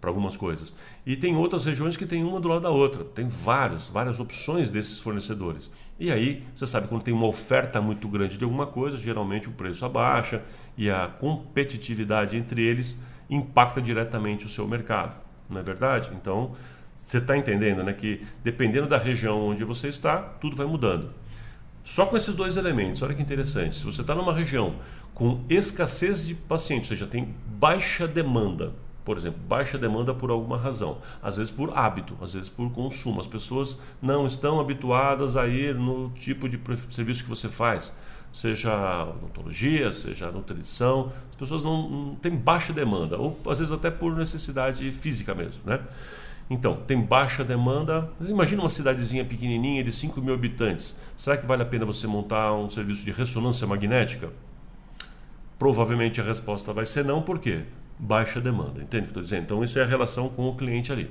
para 0.00 0.10
algumas 0.10 0.36
coisas. 0.36 0.72
E 1.04 1.16
tem 1.16 1.34
outras 1.34 1.64
regiões 1.64 1.96
que 1.96 2.04
tem 2.04 2.22
uma 2.22 2.38
do 2.38 2.46
lado 2.46 2.62
da 2.62 2.70
outra. 2.70 3.02
Tem 3.02 3.26
vários, 3.26 3.88
várias 3.88 4.20
opções 4.20 4.70
desses 4.70 5.00
fornecedores. 5.00 5.70
E 5.98 6.12
aí, 6.12 6.44
você 6.54 6.66
sabe, 6.66 6.88
quando 6.88 7.02
tem 7.02 7.14
uma 7.14 7.26
oferta 7.26 7.80
muito 7.80 8.06
grande 8.06 8.36
de 8.36 8.44
alguma 8.44 8.66
coisa, 8.66 8.98
geralmente 8.98 9.48
o 9.48 9.52
preço 9.52 9.84
abaixa 9.84 10.42
e 10.76 10.90
a 10.90 11.08
competitividade 11.08 12.36
entre 12.36 12.62
eles 12.62 13.02
impacta 13.28 13.80
diretamente 13.80 14.46
o 14.46 14.48
seu 14.48 14.66
mercado, 14.66 15.16
não 15.48 15.60
é 15.60 15.62
verdade? 15.62 16.10
Então, 16.14 16.52
você 16.94 17.18
está 17.18 17.36
entendendo 17.36 17.82
né, 17.82 17.92
que 17.92 18.24
dependendo 18.42 18.86
da 18.86 18.98
região 18.98 19.40
onde 19.40 19.64
você 19.64 19.88
está, 19.88 20.18
tudo 20.18 20.56
vai 20.56 20.66
mudando. 20.66 21.10
Só 21.82 22.06
com 22.06 22.16
esses 22.16 22.34
dois 22.34 22.56
elementos, 22.56 23.02
olha 23.02 23.14
que 23.14 23.20
interessante. 23.20 23.74
Se 23.74 23.84
você 23.84 24.00
está 24.00 24.14
numa 24.14 24.32
região 24.32 24.76
com 25.12 25.44
escassez 25.48 26.26
de 26.26 26.34
pacientes, 26.34 26.90
ou 26.90 26.96
seja, 26.96 27.06
tem 27.06 27.34
baixa 27.46 28.08
demanda, 28.08 28.72
por 29.04 29.18
exemplo, 29.18 29.38
baixa 29.46 29.76
demanda 29.76 30.14
por 30.14 30.30
alguma 30.30 30.56
razão, 30.56 30.98
às 31.22 31.36
vezes 31.36 31.52
por 31.52 31.76
hábito, 31.76 32.16
às 32.22 32.32
vezes 32.32 32.48
por 32.48 32.70
consumo. 32.72 33.20
As 33.20 33.26
pessoas 33.26 33.80
não 34.00 34.26
estão 34.26 34.58
habituadas 34.58 35.36
a 35.36 35.46
ir 35.46 35.74
no 35.74 36.10
tipo 36.10 36.48
de 36.48 36.58
serviço 36.90 37.22
que 37.22 37.28
você 37.28 37.48
faz 37.48 37.92
seja 38.34 39.04
odontologia, 39.04 39.92
seja 39.92 40.28
nutrição, 40.28 41.12
as 41.30 41.36
pessoas 41.36 41.62
não, 41.62 41.88
não 41.88 42.14
têm 42.16 42.34
baixa 42.34 42.72
demanda, 42.72 43.16
ou 43.16 43.38
às 43.46 43.60
vezes 43.60 43.72
até 43.72 43.92
por 43.92 44.14
necessidade 44.16 44.90
física 44.90 45.32
mesmo, 45.36 45.62
né? 45.64 45.80
Então, 46.50 46.76
tem 46.76 47.00
baixa 47.00 47.42
demanda. 47.42 48.10
Imagina 48.20 48.62
uma 48.62 48.68
cidadezinha 48.68 49.24
pequenininha 49.24 49.82
de 49.82 49.90
5 49.90 50.20
mil 50.20 50.34
habitantes. 50.34 50.98
Será 51.16 51.38
que 51.38 51.46
vale 51.46 51.62
a 51.62 51.64
pena 51.64 51.86
você 51.86 52.06
montar 52.06 52.52
um 52.52 52.68
serviço 52.68 53.04
de 53.04 53.12
ressonância 53.12 53.66
magnética? 53.66 54.30
Provavelmente 55.58 56.20
a 56.20 56.24
resposta 56.24 56.72
vai 56.72 56.84
ser 56.84 57.04
não, 57.04 57.22
por 57.22 57.38
quê? 57.38 57.62
Baixa 57.98 58.40
demanda, 58.40 58.82
entende 58.82 59.04
o 59.04 59.06
que 59.06 59.10
estou 59.10 59.22
dizendo? 59.22 59.44
Então, 59.44 59.64
isso 59.64 59.78
é 59.78 59.84
a 59.84 59.86
relação 59.86 60.28
com 60.28 60.48
o 60.48 60.56
cliente 60.56 60.92
ali. 60.92 61.08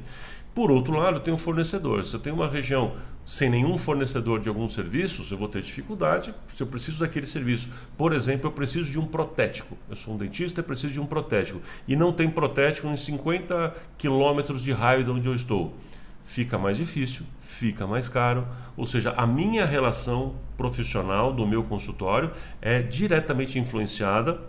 Por 0.53 0.69
outro 0.69 0.95
lado, 0.95 1.19
tem 1.19 1.33
o 1.33 1.37
fornecedor. 1.37 2.05
Se 2.05 2.15
eu 2.15 2.19
tenho 2.19 2.35
uma 2.35 2.47
região 2.47 2.93
sem 3.25 3.49
nenhum 3.49 3.77
fornecedor 3.77 4.39
de 4.39 4.49
alguns 4.49 4.73
serviços, 4.73 5.31
eu 5.31 5.37
vou 5.37 5.47
ter 5.47 5.61
dificuldade. 5.61 6.33
Se 6.55 6.61
eu 6.61 6.67
preciso 6.67 6.99
daquele 6.99 7.25
serviço, 7.25 7.69
por 7.97 8.13
exemplo, 8.13 8.47
eu 8.47 8.51
preciso 8.51 8.91
de 8.91 8.99
um 8.99 9.05
protético. 9.07 9.75
Eu 9.89 9.95
sou 9.95 10.13
um 10.13 10.17
dentista 10.17 10.59
e 10.59 10.63
preciso 10.63 10.93
de 10.93 10.99
um 10.99 11.05
protético. 11.05 11.59
E 11.87 11.95
não 11.95 12.13
tem 12.13 12.29
protético 12.29 12.87
em 12.87 12.97
50 12.97 13.73
quilômetros 13.97 14.61
de 14.61 14.71
raio 14.71 15.03
de 15.03 15.09
onde 15.09 15.27
eu 15.27 15.33
estou. 15.33 15.73
Fica 16.21 16.57
mais 16.57 16.77
difícil, 16.77 17.25
fica 17.39 17.87
mais 17.87 18.07
caro. 18.07 18.47
Ou 18.77 18.85
seja, 18.85 19.11
a 19.17 19.25
minha 19.25 19.65
relação 19.65 20.35
profissional 20.55 21.33
do 21.33 21.47
meu 21.47 21.63
consultório 21.63 22.31
é 22.61 22.81
diretamente 22.81 23.57
influenciada 23.57 24.39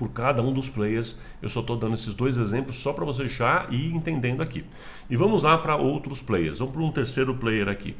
por 0.00 0.08
cada 0.08 0.40
um 0.40 0.50
dos 0.50 0.70
players. 0.70 1.18
Eu 1.42 1.50
só 1.50 1.60
estou 1.60 1.76
dando 1.76 1.92
esses 1.92 2.14
dois 2.14 2.38
exemplos 2.38 2.78
só 2.78 2.94
para 2.94 3.04
você 3.04 3.28
já 3.28 3.66
ir 3.68 3.94
entendendo 3.94 4.42
aqui. 4.42 4.64
E 5.10 5.14
vamos 5.14 5.42
lá 5.42 5.58
para 5.58 5.76
outros 5.76 6.22
players. 6.22 6.58
Vamos 6.58 6.72
para 6.72 6.82
um 6.82 6.90
terceiro 6.90 7.34
player 7.34 7.68
aqui. 7.68 7.94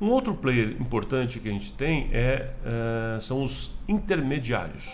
Um 0.00 0.08
outro 0.08 0.32
player 0.32 0.74
importante 0.80 1.38
que 1.38 1.50
a 1.50 1.52
gente 1.52 1.74
tem 1.74 2.08
é, 2.10 2.52
é, 2.64 3.20
são 3.20 3.44
os 3.44 3.72
intermediários. 3.86 4.88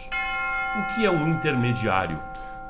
O 0.80 0.94
que 0.96 1.06
é 1.06 1.10
um 1.12 1.28
intermediário? 1.28 2.20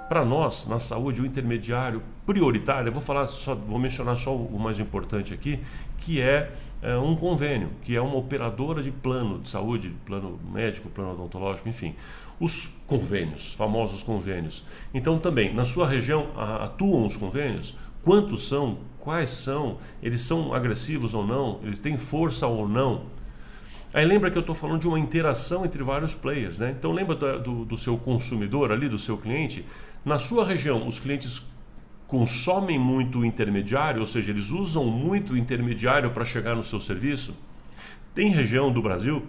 Para 0.08 0.24
nós, 0.24 0.66
na 0.66 0.78
saúde, 0.78 1.20
o 1.20 1.26
intermediário 1.26 2.02
prioritário, 2.24 2.88
eu 2.88 2.92
vou 2.92 3.02
falar 3.02 3.26
só, 3.26 3.54
vou 3.54 3.78
mencionar 3.78 4.16
só 4.16 4.34
o 4.34 4.58
mais 4.58 4.78
importante 4.78 5.34
aqui, 5.34 5.60
que 5.98 6.20
é, 6.20 6.52
é 6.82 6.96
um 6.96 7.14
convênio, 7.14 7.70
que 7.82 7.94
é 7.94 8.00
uma 8.00 8.16
operadora 8.16 8.82
de 8.82 8.90
plano 8.90 9.38
de 9.38 9.48
saúde, 9.48 9.94
plano 10.06 10.38
médico, 10.52 10.88
plano 10.88 11.12
odontológico, 11.12 11.68
enfim. 11.68 11.94
Os 12.40 12.80
convênios, 12.86 13.54
famosos 13.54 14.02
convênios. 14.02 14.64
Então 14.94 15.18
também, 15.18 15.52
na 15.52 15.64
sua 15.64 15.86
região 15.86 16.28
atuam 16.36 17.04
os 17.04 17.16
convênios? 17.16 17.74
Quantos 18.02 18.48
são? 18.48 18.78
Quais 19.00 19.30
são? 19.30 19.78
Eles 20.02 20.22
são 20.22 20.54
agressivos 20.54 21.14
ou 21.14 21.26
não? 21.26 21.60
Eles 21.62 21.80
têm 21.80 21.98
força 21.98 22.46
ou 22.46 22.68
não? 22.68 23.06
Aí 23.92 24.04
lembra 24.04 24.30
que 24.30 24.36
eu 24.36 24.40
estou 24.40 24.54
falando 24.54 24.82
de 24.82 24.88
uma 24.88 24.98
interação 24.98 25.64
entre 25.64 25.82
vários 25.82 26.14
players, 26.14 26.58
né? 26.58 26.74
Então 26.78 26.92
lembra 26.92 27.14
do, 27.14 27.38
do, 27.40 27.64
do, 27.64 27.76
seu 27.76 27.96
consumidor 27.96 28.70
ali, 28.70 28.88
do 28.88 28.98
seu 28.98 29.16
cliente. 29.16 29.64
Na 30.04 30.18
sua 30.18 30.44
região, 30.44 30.86
os 30.86 30.98
clientes 30.98 31.42
consomem 32.06 32.78
muito 32.78 33.24
intermediário, 33.24 34.00
ou 34.00 34.06
seja, 34.06 34.30
eles 34.30 34.50
usam 34.50 34.86
muito 34.86 35.36
intermediário 35.36 36.10
para 36.10 36.24
chegar 36.24 36.54
no 36.54 36.62
seu 36.62 36.80
serviço. 36.80 37.36
Tem 38.14 38.30
região 38.30 38.72
do 38.72 38.80
Brasil 38.80 39.26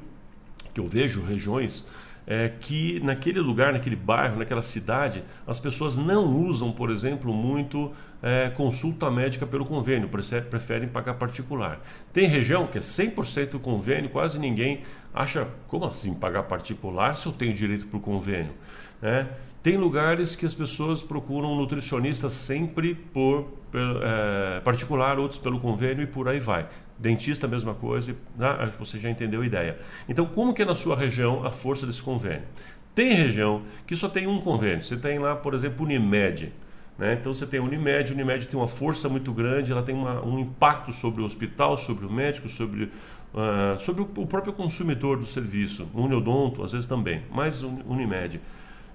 que 0.73 0.79
eu 0.79 0.85
vejo 0.85 1.21
regiões 1.21 1.87
é, 2.29 2.47
que 2.47 2.99
naquele 2.99 3.39
lugar, 3.39 3.73
naquele 3.73 3.95
bairro, 3.95 4.37
naquela 4.37 4.61
cidade, 4.61 5.23
as 5.47 5.59
pessoas 5.59 5.97
não 5.97 6.27
usam, 6.27 6.71
por 6.71 6.91
exemplo, 6.91 7.33
muito 7.33 7.91
é, 8.21 8.51
consulta 8.51 9.09
médica 9.09 9.47
pelo 9.47 9.65
convênio, 9.65 10.07
preferem 10.07 10.87
pagar 10.87 11.15
particular. 11.15 11.81
Tem 12.13 12.27
região 12.27 12.67
que 12.67 12.77
é 12.77 12.81
100% 12.81 13.59
convênio, 13.59 14.11
quase 14.11 14.37
ninguém 14.37 14.83
acha, 15.11 15.47
como 15.67 15.85
assim 15.85 16.13
pagar 16.13 16.43
particular 16.43 17.15
se 17.15 17.25
eu 17.25 17.31
tenho 17.31 17.53
direito 17.53 17.87
para 17.87 17.97
o 17.97 17.99
convênio? 17.99 18.53
É, 19.01 19.25
tem 19.61 19.75
lugares 19.75 20.35
que 20.35 20.45
as 20.45 20.53
pessoas 20.53 21.01
procuram 21.01 21.55
nutricionista 21.55 22.29
sempre 22.29 22.95
por, 22.95 23.43
por 23.71 23.81
é, 24.01 24.61
particular, 24.61 25.19
outros 25.19 25.39
pelo 25.39 25.59
convênio 25.59 26.03
e 26.03 26.07
por 26.07 26.27
aí 26.29 26.39
vai. 26.39 26.67
Dentista, 26.97 27.47
mesma 27.47 27.73
coisa, 27.73 28.15
né? 28.37 28.71
você 28.77 28.97
já 28.97 29.09
entendeu 29.09 29.41
a 29.41 29.45
ideia. 29.45 29.77
Então, 30.07 30.25
como 30.25 30.53
que 30.53 30.61
é 30.61 30.65
na 30.65 30.75
sua 30.75 30.95
região 30.95 31.45
a 31.45 31.51
força 31.51 31.85
desse 31.85 32.01
convênio? 32.01 32.43
Tem 32.95 33.13
região 33.13 33.61
que 33.85 33.95
só 33.95 34.09
tem 34.09 34.27
um 34.27 34.39
convênio. 34.39 34.83
Você 34.83 34.97
tem 34.97 35.19
lá, 35.19 35.35
por 35.35 35.53
exemplo, 35.53 35.85
Unimed. 35.85 36.51
Né? 36.97 37.13
Então 37.13 37.33
você 37.33 37.45
tem 37.45 37.59
Unimed, 37.59 38.11
Unimed 38.11 38.47
tem 38.47 38.59
uma 38.59 38.67
força 38.67 39.07
muito 39.07 39.31
grande, 39.31 39.71
ela 39.71 39.81
tem 39.81 39.95
uma, 39.95 40.21
um 40.25 40.37
impacto 40.37 40.91
sobre 40.91 41.21
o 41.21 41.25
hospital, 41.25 41.77
sobre 41.77 42.05
o 42.05 42.11
médico, 42.11 42.49
sobre, 42.49 42.83
uh, 42.83 43.79
sobre 43.79 44.01
o, 44.01 44.09
o, 44.17 44.27
próprio 44.27 44.51
consumidor 44.51 45.17
do 45.17 45.25
serviço. 45.25 45.87
Uniodonto, 45.93 46.61
às 46.61 46.73
vezes 46.73 46.87
também, 46.87 47.23
mas 47.31 47.63
Unimed. 47.63 48.41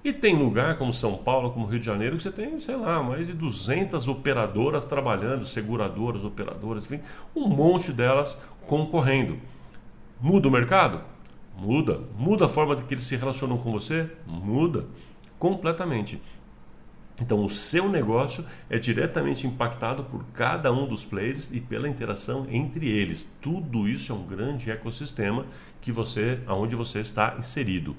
E 0.05 0.13
tem 0.13 0.35
lugar 0.35 0.77
como 0.77 0.93
São 0.93 1.17
Paulo, 1.17 1.49
como 1.49 1.65
Rio 1.65 1.79
de 1.79 1.85
Janeiro, 1.87 2.15
que 2.15 2.21
você 2.21 2.31
tem, 2.31 2.59
sei 2.59 2.75
lá, 2.75 3.01
mais 3.01 3.25
de 3.25 3.33
200 3.33 4.07
operadoras 4.07 4.85
trabalhando, 4.85 5.43
seguradoras, 5.47 6.23
operadoras, 6.23 6.83
enfim, 6.83 7.01
um 7.35 7.47
monte 7.47 7.91
delas 7.91 8.39
concorrendo. 8.67 9.39
Muda 10.21 10.47
o 10.47 10.51
mercado? 10.51 11.01
Muda. 11.57 12.01
Muda 12.15 12.45
a 12.45 12.47
forma 12.47 12.75
que 12.75 12.93
eles 12.93 13.03
se 13.03 13.15
relacionam 13.15 13.57
com 13.57 13.71
você? 13.71 14.07
Muda. 14.27 14.85
Completamente. 15.39 16.21
Então, 17.19 17.43
o 17.43 17.49
seu 17.49 17.89
negócio 17.89 18.45
é 18.69 18.77
diretamente 18.77 19.47
impactado 19.47 20.03
por 20.03 20.23
cada 20.35 20.71
um 20.71 20.87
dos 20.87 21.03
players 21.03 21.51
e 21.51 21.59
pela 21.59 21.89
interação 21.89 22.45
entre 22.51 22.87
eles. 22.87 23.27
Tudo 23.41 23.89
isso 23.89 24.11
é 24.11 24.15
um 24.15 24.23
grande 24.23 24.69
ecossistema 24.69 25.47
que 25.81 25.91
você, 25.91 26.41
aonde 26.45 26.75
você 26.75 26.99
está 26.99 27.35
inserido. 27.39 27.95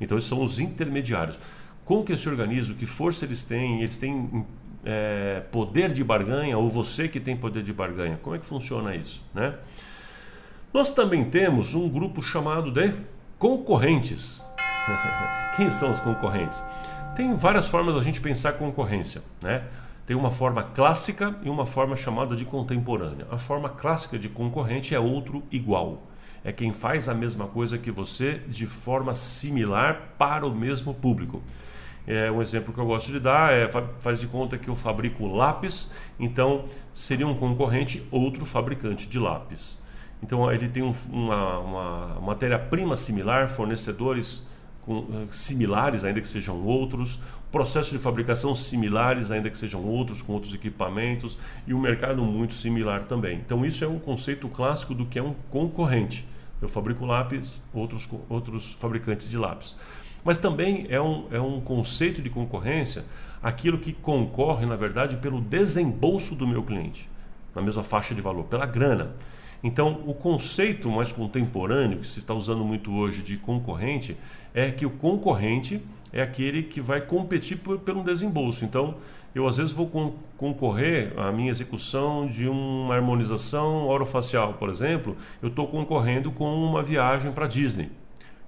Então, 0.00 0.18
esses 0.18 0.28
são 0.28 0.42
os 0.42 0.58
intermediários. 0.58 1.38
Como 1.84 2.04
que 2.04 2.16
se 2.16 2.28
organiza? 2.28 2.74
Que 2.74 2.84
força 2.84 3.24
eles 3.24 3.44
têm? 3.44 3.82
Eles 3.82 3.96
têm 3.96 4.44
é, 4.84 5.42
poder 5.50 5.92
de 5.92 6.02
barganha 6.04 6.56
ou 6.58 6.68
você 6.70 7.08
que 7.08 7.20
tem 7.20 7.36
poder 7.36 7.62
de 7.62 7.72
barganha? 7.72 8.18
Como 8.22 8.34
é 8.34 8.38
que 8.38 8.46
funciona 8.46 8.94
isso? 8.94 9.24
Né? 9.34 9.54
Nós 10.72 10.90
também 10.90 11.24
temos 11.24 11.74
um 11.74 11.88
grupo 11.88 12.22
chamado 12.22 12.70
de 12.70 12.92
concorrentes. 13.38 14.46
Quem 15.56 15.70
são 15.70 15.92
os 15.92 16.00
concorrentes? 16.00 16.62
Tem 17.16 17.34
várias 17.34 17.66
formas 17.66 17.94
da 17.94 18.02
gente 18.02 18.20
pensar 18.20 18.52
concorrência. 18.54 19.22
Né? 19.40 19.62
Tem 20.06 20.16
uma 20.16 20.30
forma 20.30 20.62
clássica 20.62 21.34
e 21.42 21.48
uma 21.48 21.66
forma 21.66 21.96
chamada 21.96 22.36
de 22.36 22.44
contemporânea. 22.44 23.26
A 23.30 23.38
forma 23.38 23.68
clássica 23.68 24.18
de 24.18 24.28
concorrente 24.28 24.94
é 24.94 25.00
outro 25.00 25.42
igual 25.50 26.02
é 26.46 26.52
quem 26.52 26.72
faz 26.72 27.08
a 27.08 27.14
mesma 27.14 27.48
coisa 27.48 27.76
que 27.76 27.90
você 27.90 28.40
de 28.46 28.66
forma 28.66 29.16
similar 29.16 30.14
para 30.16 30.46
o 30.46 30.54
mesmo 30.54 30.94
público. 30.94 31.42
É 32.06 32.30
um 32.30 32.40
exemplo 32.40 32.72
que 32.72 32.78
eu 32.78 32.86
gosto 32.86 33.10
de 33.10 33.18
dar 33.18 33.52
é 33.52 33.68
faz 33.98 34.20
de 34.20 34.28
conta 34.28 34.56
que 34.56 34.68
eu 34.68 34.76
fabrico 34.76 35.26
lápis, 35.26 35.90
então 36.20 36.66
seria 36.94 37.26
um 37.26 37.34
concorrente 37.34 38.06
outro 38.12 38.46
fabricante 38.46 39.08
de 39.08 39.18
lápis. 39.18 39.82
Então 40.22 40.50
ele 40.52 40.68
tem 40.68 40.84
um, 40.84 40.94
uma, 41.10 41.58
uma 41.58 42.20
matéria-prima 42.20 42.94
similar, 42.94 43.48
fornecedores 43.48 44.46
com, 44.82 44.98
eh, 45.00 45.26
similares, 45.32 46.04
ainda 46.04 46.20
que 46.20 46.28
sejam 46.28 46.64
outros, 46.64 47.20
processo 47.50 47.90
de 47.90 47.98
fabricação 47.98 48.54
similares, 48.54 49.32
ainda 49.32 49.50
que 49.50 49.58
sejam 49.58 49.84
outros, 49.84 50.22
com 50.22 50.32
outros 50.32 50.54
equipamentos, 50.54 51.36
e 51.66 51.74
um 51.74 51.80
mercado 51.80 52.22
muito 52.22 52.54
similar 52.54 53.02
também. 53.02 53.38
Então 53.44 53.66
isso 53.66 53.84
é 53.84 53.88
um 53.88 53.98
conceito 53.98 54.48
clássico 54.48 54.94
do 54.94 55.06
que 55.06 55.18
é 55.18 55.22
um 55.22 55.34
concorrente. 55.50 56.24
Eu 56.60 56.68
fabrico 56.68 57.04
lápis, 57.04 57.60
outros, 57.72 58.08
outros 58.28 58.72
fabricantes 58.74 59.28
de 59.28 59.36
lápis. 59.36 59.74
Mas 60.24 60.38
também 60.38 60.86
é 60.88 61.00
um, 61.00 61.26
é 61.30 61.40
um 61.40 61.60
conceito 61.60 62.20
de 62.20 62.30
concorrência 62.30 63.04
aquilo 63.42 63.78
que 63.78 63.92
concorre, 63.92 64.66
na 64.66 64.74
verdade, 64.74 65.16
pelo 65.18 65.40
desembolso 65.40 66.34
do 66.34 66.46
meu 66.46 66.62
cliente, 66.62 67.08
na 67.54 67.62
mesma 67.62 67.84
faixa 67.84 68.14
de 68.14 68.20
valor, 68.20 68.44
pela 68.44 68.66
grana. 68.66 69.14
Então, 69.62 70.02
o 70.06 70.14
conceito 70.14 70.90
mais 70.90 71.12
contemporâneo, 71.12 71.98
que 72.00 72.06
se 72.06 72.18
está 72.18 72.34
usando 72.34 72.64
muito 72.64 72.92
hoje 72.92 73.22
de 73.22 73.36
concorrente, 73.36 74.16
é 74.52 74.70
que 74.70 74.84
o 74.84 74.90
concorrente 74.90 75.80
é 76.12 76.22
aquele 76.22 76.62
que 76.62 76.80
vai 76.80 77.00
competir 77.00 77.58
por, 77.58 77.78
pelo 77.78 78.02
desembolso. 78.02 78.64
Então, 78.64 78.96
eu 79.36 79.46
às 79.46 79.58
vezes 79.58 79.72
vou 79.72 79.86
concorrer 80.38 81.12
à 81.18 81.30
minha 81.30 81.50
execução 81.50 82.26
de 82.26 82.48
uma 82.48 82.94
harmonização 82.94 83.86
orofacial, 83.86 84.54
por 84.54 84.70
exemplo, 84.70 85.14
eu 85.42 85.48
estou 85.48 85.66
concorrendo 85.66 86.32
com 86.32 86.46
uma 86.54 86.82
viagem 86.82 87.30
para 87.30 87.46
Disney. 87.46 87.90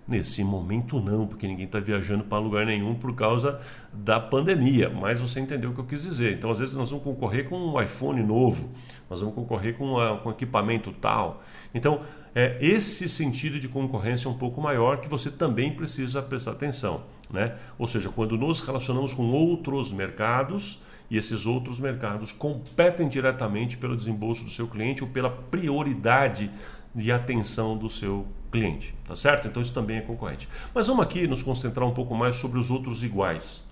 Nesse 0.06 0.42
momento 0.42 0.98
não, 0.98 1.26
porque 1.26 1.46
ninguém 1.46 1.66
está 1.66 1.78
viajando 1.78 2.24
para 2.24 2.38
lugar 2.38 2.64
nenhum 2.64 2.94
por 2.94 3.14
causa 3.14 3.60
da 3.92 4.18
pandemia, 4.18 4.88
mas 4.88 5.20
você 5.20 5.38
entendeu 5.38 5.68
o 5.68 5.74
que 5.74 5.80
eu 5.80 5.84
quis 5.84 6.02
dizer. 6.02 6.38
Então, 6.38 6.50
às 6.50 6.58
vezes, 6.58 6.74
nós 6.74 6.88
vamos 6.88 7.04
concorrer 7.04 7.46
com 7.46 7.58
um 7.58 7.78
iPhone 7.78 8.22
novo, 8.22 8.70
nós 9.10 9.20
vamos 9.20 9.34
concorrer 9.34 9.76
com, 9.76 9.84
uma, 9.84 10.16
com 10.16 10.30
equipamento 10.30 10.90
tal. 10.92 11.42
Então, 11.74 12.00
é 12.34 12.56
esse 12.62 13.06
sentido 13.10 13.60
de 13.60 13.68
concorrência 13.68 14.26
é 14.26 14.30
um 14.30 14.38
pouco 14.38 14.62
maior 14.62 15.02
que 15.02 15.08
você 15.10 15.30
também 15.30 15.70
precisa 15.70 16.22
prestar 16.22 16.52
atenção. 16.52 17.02
Né? 17.30 17.56
Ou 17.78 17.86
seja, 17.86 18.08
quando 18.08 18.36
nos 18.36 18.60
relacionamos 18.60 19.12
com 19.12 19.30
outros 19.30 19.92
mercados 19.92 20.82
e 21.10 21.16
esses 21.16 21.46
outros 21.46 21.80
mercados 21.80 22.32
competem 22.32 23.08
diretamente 23.08 23.76
pelo 23.76 23.96
desembolso 23.96 24.44
do 24.44 24.50
seu 24.50 24.66
cliente 24.66 25.02
ou 25.02 25.10
pela 25.10 25.30
prioridade 25.30 26.50
de 26.94 27.12
atenção 27.12 27.76
do 27.76 27.88
seu 27.88 28.26
cliente, 28.50 28.94
tá 29.04 29.14
certo? 29.14 29.46
Então 29.46 29.62
isso 29.62 29.72
também 29.72 29.98
é 29.98 30.00
concorrente. 30.00 30.48
Mas 30.74 30.86
vamos 30.86 31.02
aqui 31.02 31.26
nos 31.26 31.42
concentrar 31.42 31.86
um 31.86 31.92
pouco 31.92 32.14
mais 32.14 32.36
sobre 32.36 32.58
os 32.58 32.70
outros 32.70 33.04
iguais. 33.04 33.68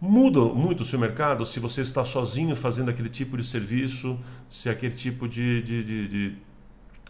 Muda 0.00 0.40
muito 0.40 0.80
o 0.82 0.86
seu 0.86 0.98
mercado 0.98 1.44
se 1.44 1.60
você 1.60 1.82
está 1.82 2.04
sozinho 2.04 2.56
fazendo 2.56 2.88
aquele 2.88 3.10
tipo 3.10 3.36
de 3.36 3.44
serviço, 3.44 4.18
se 4.48 4.70
aquele 4.70 4.94
tipo 4.94 5.28
de, 5.28 5.62
de, 5.62 5.84
de, 5.84 6.08
de, 6.08 6.36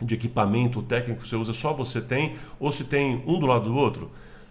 de 0.02 0.14
equipamento 0.14 0.82
técnico 0.82 1.22
que 1.22 1.28
você 1.28 1.36
usa 1.36 1.52
só 1.52 1.72
você 1.72 2.00
tem, 2.00 2.34
ou 2.58 2.72
se 2.72 2.84
tem 2.84 3.22
um 3.26 3.38
do 3.38 3.46
lado 3.46 3.66
do 3.66 3.76
outro. 3.76 4.10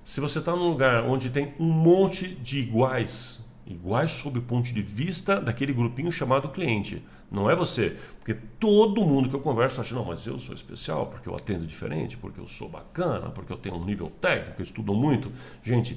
Se 0.09 0.19
você 0.19 0.39
está 0.39 0.55
num 0.55 0.67
lugar 0.67 1.03
onde 1.03 1.29
tem 1.29 1.53
um 1.59 1.69
monte 1.69 2.29
de 2.29 2.57
iguais, 2.57 3.47
iguais 3.67 4.11
sob 4.11 4.39
o 4.39 4.41
ponto 4.41 4.73
de 4.73 4.81
vista 4.81 5.39
daquele 5.39 5.71
grupinho 5.71 6.11
chamado 6.11 6.49
cliente, 6.49 7.05
não 7.31 7.47
é 7.47 7.55
você, 7.55 7.95
porque 8.17 8.33
todo 8.33 9.05
mundo 9.05 9.29
que 9.29 9.35
eu 9.35 9.39
converso 9.39 9.79
acha, 9.79 9.93
não, 9.93 10.03
mas 10.03 10.25
eu 10.25 10.39
sou 10.39 10.55
especial 10.55 11.05
porque 11.05 11.29
eu 11.29 11.35
atendo 11.35 11.63
diferente, 11.63 12.17
porque 12.17 12.39
eu 12.39 12.47
sou 12.47 12.67
bacana, 12.67 13.29
porque 13.29 13.53
eu 13.53 13.57
tenho 13.57 13.75
um 13.75 13.85
nível 13.85 14.11
técnico, 14.19 14.59
eu 14.59 14.63
estudo 14.63 14.95
muito. 14.95 15.31
Gente, 15.61 15.95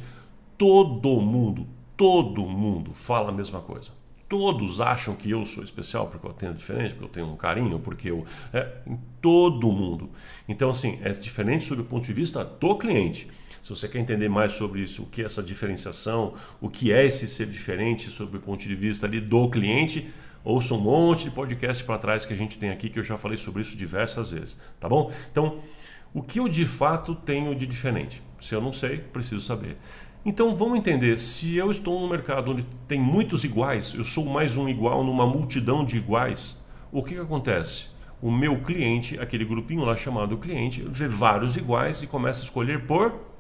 todo 0.59 1.19
mundo, 1.19 1.67
todo 1.97 2.45
mundo 2.45 2.93
fala 2.93 3.31
a 3.31 3.33
mesma 3.33 3.63
coisa. 3.63 3.93
Todos 4.29 4.79
acham 4.79 5.17
que 5.17 5.31
eu 5.31 5.47
sou 5.47 5.65
especial 5.65 6.09
porque 6.09 6.27
eu 6.27 6.31
atendo 6.31 6.59
diferente, 6.59 6.91
porque 6.91 7.05
eu 7.07 7.09
tenho 7.09 7.33
um 7.33 7.37
carinho, 7.37 7.79
porque 7.79 8.11
eu. 8.11 8.27
É, 8.53 8.77
todo 9.23 9.73
mundo. 9.73 10.11
Então, 10.47 10.69
assim, 10.69 10.99
é 11.03 11.13
diferente 11.13 11.65
sob 11.65 11.81
o 11.81 11.85
ponto 11.87 12.05
de 12.05 12.13
vista 12.13 12.45
do 12.45 12.77
cliente. 12.77 13.27
Se 13.63 13.71
você 13.71 13.87
quer 13.87 14.01
entender 14.01 14.29
mais 14.29 14.55
sobre 14.55 14.81
isso, 14.81 15.05
o 15.05 15.07
que 15.07 15.23
é 15.23 15.25
essa 15.25 15.43
diferenciação, 15.43 16.35
o 16.61 16.69
que 16.69 16.93
é 16.93 17.07
esse 17.07 17.29
ser 17.29 17.47
diferente 17.47 18.11
sob 18.11 18.37
o 18.37 18.41
ponto 18.41 18.67
de 18.67 18.75
vista 18.75 19.07
ali 19.07 19.21
do 19.21 19.49
cliente, 19.49 20.11
ouça 20.45 20.75
um 20.75 20.81
monte 20.81 21.25
de 21.25 21.31
podcast 21.31 21.85
para 21.85 21.97
trás 21.97 22.27
que 22.27 22.33
a 22.33 22.37
gente 22.37 22.59
tem 22.59 22.71
aqui, 22.71 22.91
que 22.91 22.99
eu 22.99 23.05
já 23.05 23.17
falei 23.17 23.39
sobre 23.39 23.63
isso 23.63 23.77
diversas 23.77 24.31
vezes, 24.31 24.61
tá 24.81 24.89
bom? 24.89 25.13
Então, 25.31 25.61
o 26.13 26.23
que 26.23 26.41
eu 26.41 26.49
de 26.49 26.67
fato 26.67 27.15
tenho 27.15 27.55
de 27.55 27.65
diferente? 27.65 28.21
Se 28.41 28.53
eu 28.53 28.61
não 28.61 28.73
sei, 28.73 28.99
preciso 28.99 29.41
saber. 29.41 29.77
Então 30.25 30.57
vamos 30.57 30.79
entender, 30.79 31.17
se 31.19 31.57
eu 31.57 31.71
estou 31.71 32.01
num 32.01 32.09
mercado 32.09 32.51
onde 32.51 32.65
tem 32.89 33.01
muitos 33.01 33.45
iguais, 33.45 33.95
eu 33.95 34.05
sou 34.05 34.27
mais 34.27 34.57
um 34.57 34.69
igual 34.69 35.05
numa 35.05 35.27
multidão 35.27 35.85
de 35.85 35.97
iguais, 35.97 36.61
o 36.91 37.03
que, 37.03 37.15
que 37.15 37.21
acontece? 37.21 37.87
O 38.21 38.31
meu 38.31 38.61
cliente, 38.61 39.19
aquele 39.21 39.45
grupinho 39.45 39.85
lá 39.85 39.97
chamado 39.97 40.37
cliente, 40.37 40.85
vê 40.87 41.07
vários 41.07 41.57
iguais 41.57 42.03
e 42.03 42.07
começa 42.07 42.41
a 42.41 42.45
escolher 42.45 42.87
por 42.87 43.32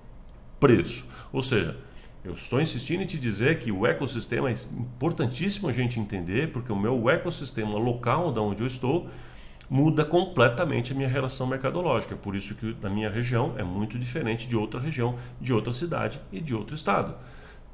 preço. 0.62 1.10
Ou 1.32 1.42
seja, 1.42 1.76
eu 2.24 2.34
estou 2.34 2.60
insistindo 2.60 3.02
em 3.02 3.06
te 3.06 3.18
dizer 3.18 3.58
que 3.58 3.72
o 3.72 3.84
ecossistema 3.84 4.48
é 4.48 4.52
importantíssimo 4.52 5.68
a 5.68 5.72
gente 5.72 5.98
entender, 5.98 6.52
porque 6.52 6.70
o 6.70 6.76
meu 6.76 7.10
ecossistema 7.10 7.76
local, 7.76 8.32
de 8.32 8.38
onde 8.38 8.62
eu 8.62 8.66
estou, 8.68 9.08
muda 9.68 10.04
completamente 10.04 10.92
a 10.92 10.94
minha 10.94 11.08
relação 11.08 11.48
mercadológica. 11.48 12.14
Por 12.14 12.36
isso 12.36 12.54
que 12.54 12.76
na 12.80 12.88
minha 12.88 13.10
região 13.10 13.54
é 13.58 13.64
muito 13.64 13.98
diferente 13.98 14.46
de 14.46 14.54
outra 14.56 14.78
região, 14.78 15.18
de 15.40 15.52
outra 15.52 15.72
cidade 15.72 16.20
e 16.30 16.40
de 16.40 16.54
outro 16.54 16.76
estado. 16.76 17.16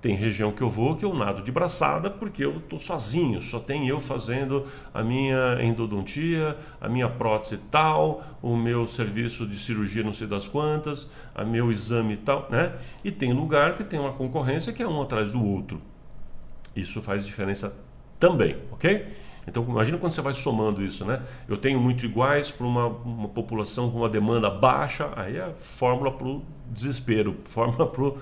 Tem 0.00 0.14
região 0.14 0.52
que 0.52 0.62
eu 0.62 0.70
vou 0.70 0.94
que 0.94 1.04
eu 1.04 1.12
nado 1.12 1.42
de 1.42 1.50
braçada 1.50 2.08
porque 2.08 2.44
eu 2.44 2.58
estou 2.58 2.78
sozinho, 2.78 3.42
só 3.42 3.58
tem 3.58 3.88
eu 3.88 3.98
fazendo 3.98 4.64
a 4.94 5.02
minha 5.02 5.58
endodontia, 5.60 6.56
a 6.80 6.88
minha 6.88 7.08
prótese 7.08 7.58
tal, 7.70 8.22
o 8.40 8.56
meu 8.56 8.86
serviço 8.86 9.44
de 9.44 9.58
cirurgia 9.58 10.04
não 10.04 10.12
sei 10.12 10.28
das 10.28 10.46
quantas, 10.46 11.10
a 11.34 11.44
meu 11.44 11.72
exame 11.72 12.16
tal, 12.16 12.46
né? 12.48 12.74
E 13.02 13.10
tem 13.10 13.32
lugar 13.32 13.76
que 13.76 13.82
tem 13.82 13.98
uma 13.98 14.12
concorrência 14.12 14.72
que 14.72 14.82
é 14.82 14.88
um 14.88 15.02
atrás 15.02 15.32
do 15.32 15.44
outro. 15.44 15.80
Isso 16.76 17.02
faz 17.02 17.26
diferença 17.26 17.76
também, 18.20 18.56
ok? 18.70 19.04
Então, 19.48 19.64
imagina 19.66 19.96
quando 19.96 20.12
você 20.12 20.20
vai 20.20 20.34
somando 20.34 20.82
isso, 20.82 21.04
né? 21.06 21.22
Eu 21.48 21.56
tenho 21.56 21.80
muito 21.80 22.04
iguais 22.04 22.50
para 22.50 22.66
uma, 22.66 22.86
uma 22.86 23.28
população 23.28 23.90
com 23.90 23.98
uma 23.98 24.08
demanda 24.08 24.50
baixa, 24.50 25.10
aí 25.16 25.38
é 25.38 25.50
fórmula 25.54 26.12
para 26.12 26.28
o 26.28 26.42
desespero, 26.70 27.34
fórmula 27.48 27.86
para 27.86 28.12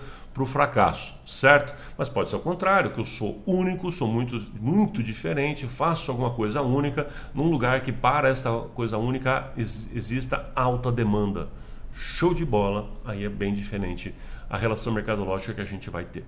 o 0.42 0.46
fracasso, 0.46 1.18
certo? 1.26 1.74
Mas 1.96 2.08
pode 2.08 2.28
ser 2.28 2.36
o 2.36 2.40
contrário, 2.40 2.90
que 2.92 3.00
eu 3.00 3.04
sou 3.04 3.42
único, 3.46 3.90
sou 3.90 4.08
muito, 4.08 4.40
muito 4.60 5.02
diferente, 5.02 5.66
faço 5.66 6.10
alguma 6.10 6.30
coisa 6.30 6.62
única 6.62 7.08
num 7.34 7.50
lugar 7.50 7.82
que 7.82 7.92
para 7.92 8.28
esta 8.28 8.50
coisa 8.74 8.98
única 8.98 9.52
exista 9.56 10.50
alta 10.54 10.92
demanda. 10.92 11.48
Show 11.92 12.34
de 12.34 12.44
bola, 12.44 12.90
aí 13.04 13.24
é 13.24 13.28
bem 13.28 13.54
diferente 13.54 14.14
a 14.48 14.56
relação 14.56 14.92
mercadológica 14.92 15.54
que 15.54 15.60
a 15.60 15.64
gente 15.64 15.90
vai 15.90 16.04
ter. 16.04 16.24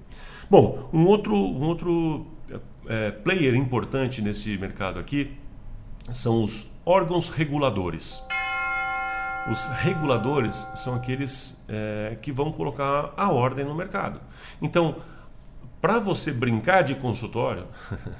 Bom, 0.50 0.88
um 0.92 1.04
outro, 1.04 1.34
um 1.34 1.64
outro 1.64 2.26
é, 2.86 3.10
player 3.10 3.54
importante 3.54 4.22
nesse 4.22 4.56
mercado 4.56 4.98
aqui 4.98 5.36
são 6.12 6.42
os 6.42 6.74
órgãos 6.86 7.28
reguladores. 7.28 8.22
Os 9.50 9.68
reguladores 9.68 10.70
são 10.74 10.94
aqueles 10.94 11.64
é, 11.68 12.18
que 12.20 12.30
vão 12.30 12.52
colocar 12.52 13.12
a 13.16 13.32
ordem 13.32 13.64
no 13.64 13.74
mercado. 13.74 14.20
Então, 14.60 14.96
para 15.80 15.98
você 15.98 16.32
brincar 16.32 16.82
de 16.82 16.94
consultório, 16.96 17.66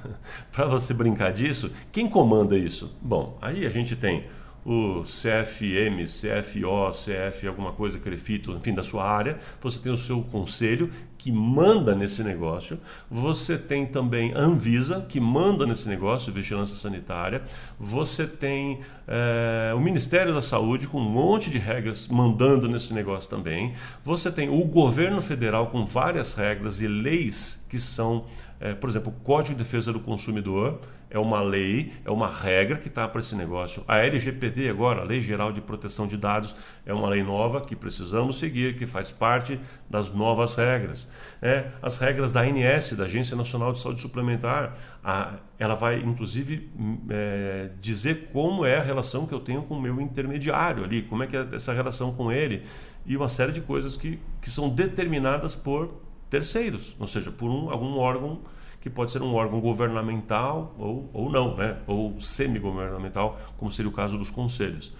para 0.51 0.65
você 0.65 0.93
brincar 0.93 1.31
disso, 1.31 1.71
quem 1.91 2.09
comanda 2.09 2.57
isso? 2.57 2.97
Bom, 3.01 3.37
aí 3.41 3.65
a 3.65 3.69
gente 3.69 3.95
tem 3.95 4.25
o 4.65 5.03
CFM, 5.03 6.05
CFO, 6.05 6.91
CF, 6.91 7.47
alguma 7.47 7.71
coisa, 7.71 7.97
Crefito, 7.97 8.51
enfim, 8.51 8.73
da 8.73 8.83
sua 8.83 9.03
área. 9.03 9.37
Você 9.61 9.79
tem 9.79 9.91
o 9.91 9.97
seu 9.97 10.21
conselho 10.21 10.91
que 11.17 11.31
manda 11.31 11.95
nesse 11.95 12.23
negócio. 12.23 12.79
Você 13.09 13.57
tem 13.57 13.85
também 13.85 14.33
a 14.33 14.39
Anvisa, 14.39 15.05
que 15.07 15.19
manda 15.19 15.65
nesse 15.65 15.87
negócio, 15.87 16.31
Vigilância 16.31 16.75
Sanitária. 16.75 17.43
Você 17.79 18.27
tem 18.27 18.81
é, 19.11 19.73
o 19.73 19.79
Ministério 19.79 20.35
da 20.35 20.41
Saúde, 20.41 20.87
com 20.87 20.99
um 20.99 21.09
monte 21.09 21.49
de 21.49 21.57
regras 21.57 22.07
mandando 22.07 22.69
nesse 22.69 22.93
negócio 22.93 23.27
também. 23.27 23.73
Você 24.03 24.31
tem 24.31 24.49
o 24.49 24.63
governo 24.65 25.19
federal, 25.19 25.67
com 25.67 25.83
várias 25.83 26.35
regras 26.35 26.79
e 26.79 26.87
leis 26.87 27.65
que 27.67 27.79
são, 27.79 28.25
é, 28.59 28.75
por 28.75 28.87
exemplo, 28.87 29.11
o 29.11 29.23
Código 29.23 29.57
de 29.57 29.63
Defesa 29.63 29.91
do 29.91 29.99
Consumidor 29.99 30.79
é 31.09 31.17
uma 31.17 31.41
lei, 31.41 31.91
é 32.05 32.11
uma 32.11 32.27
regra 32.27 32.77
que 32.77 32.87
está 32.87 33.07
para 33.07 33.19
esse 33.19 33.35
negócio. 33.35 33.83
A 33.87 33.97
LGPD 33.97 34.69
agora, 34.69 35.01
a 35.01 35.03
Lei 35.03 35.23
Geral 35.23 35.51
de 35.51 35.59
Proteção 35.59 36.05
de 36.05 36.15
Dados, 36.15 36.55
é 36.85 36.93
uma 36.93 37.09
lei 37.09 37.23
nova 37.23 37.61
que 37.61 37.75
precisamos 37.75 38.37
seguir, 38.37 38.77
que 38.77 38.85
faz 38.85 39.09
parte 39.09 39.59
das 39.89 40.13
novas 40.13 40.53
regras. 40.53 41.09
É, 41.41 41.65
as 41.81 41.97
regras 41.97 42.31
da 42.31 42.41
ANS, 42.41 42.93
da 42.93 43.05
Agência 43.05 43.35
Nacional 43.35 43.73
de 43.73 43.79
Saúde 43.79 44.01
Suplementar, 44.01 44.75
a, 45.03 45.33
ela 45.59 45.75
vai 45.75 45.99
inclusive 45.99 46.69
é, 47.09 47.69
dizer 47.81 48.29
como 48.31 48.65
é 48.65 48.77
a 48.77 48.81
relação 48.81 49.27
que 49.27 49.33
eu 49.33 49.39
tenho 49.41 49.61
com 49.63 49.75
o 49.75 49.81
meu 49.81 49.99
intermediário 49.99 50.83
ali, 50.83 51.03
como 51.03 51.21
é 51.21 51.27
que 51.27 51.35
é 51.35 51.47
essa 51.53 51.73
relação 51.73 52.13
com 52.13 52.31
ele 52.31 52.63
e 53.05 53.15
uma 53.17 53.27
série 53.27 53.51
de 53.51 53.61
coisas 53.61 53.95
que, 53.95 54.19
que 54.41 54.49
são 54.49 54.69
determinadas 54.69 55.55
por 55.55 55.93
terceiros, 56.29 56.95
ou 56.97 57.07
seja, 57.07 57.31
por 57.31 57.49
um, 57.49 57.69
algum 57.69 57.97
órgão 57.97 58.39
que 58.81 58.89
pode 58.89 59.11
ser 59.11 59.21
um 59.21 59.33
órgão 59.33 59.59
governamental 59.59 60.73
ou, 60.77 61.09
ou 61.11 61.29
não, 61.29 61.57
né? 61.57 61.77
ou 61.85 62.19
semi-governamental, 62.21 63.37
como 63.57 63.69
seria 63.69 63.89
o 63.89 63.93
caso 63.93 64.17
dos 64.17 64.29
conselhos. 64.29 64.93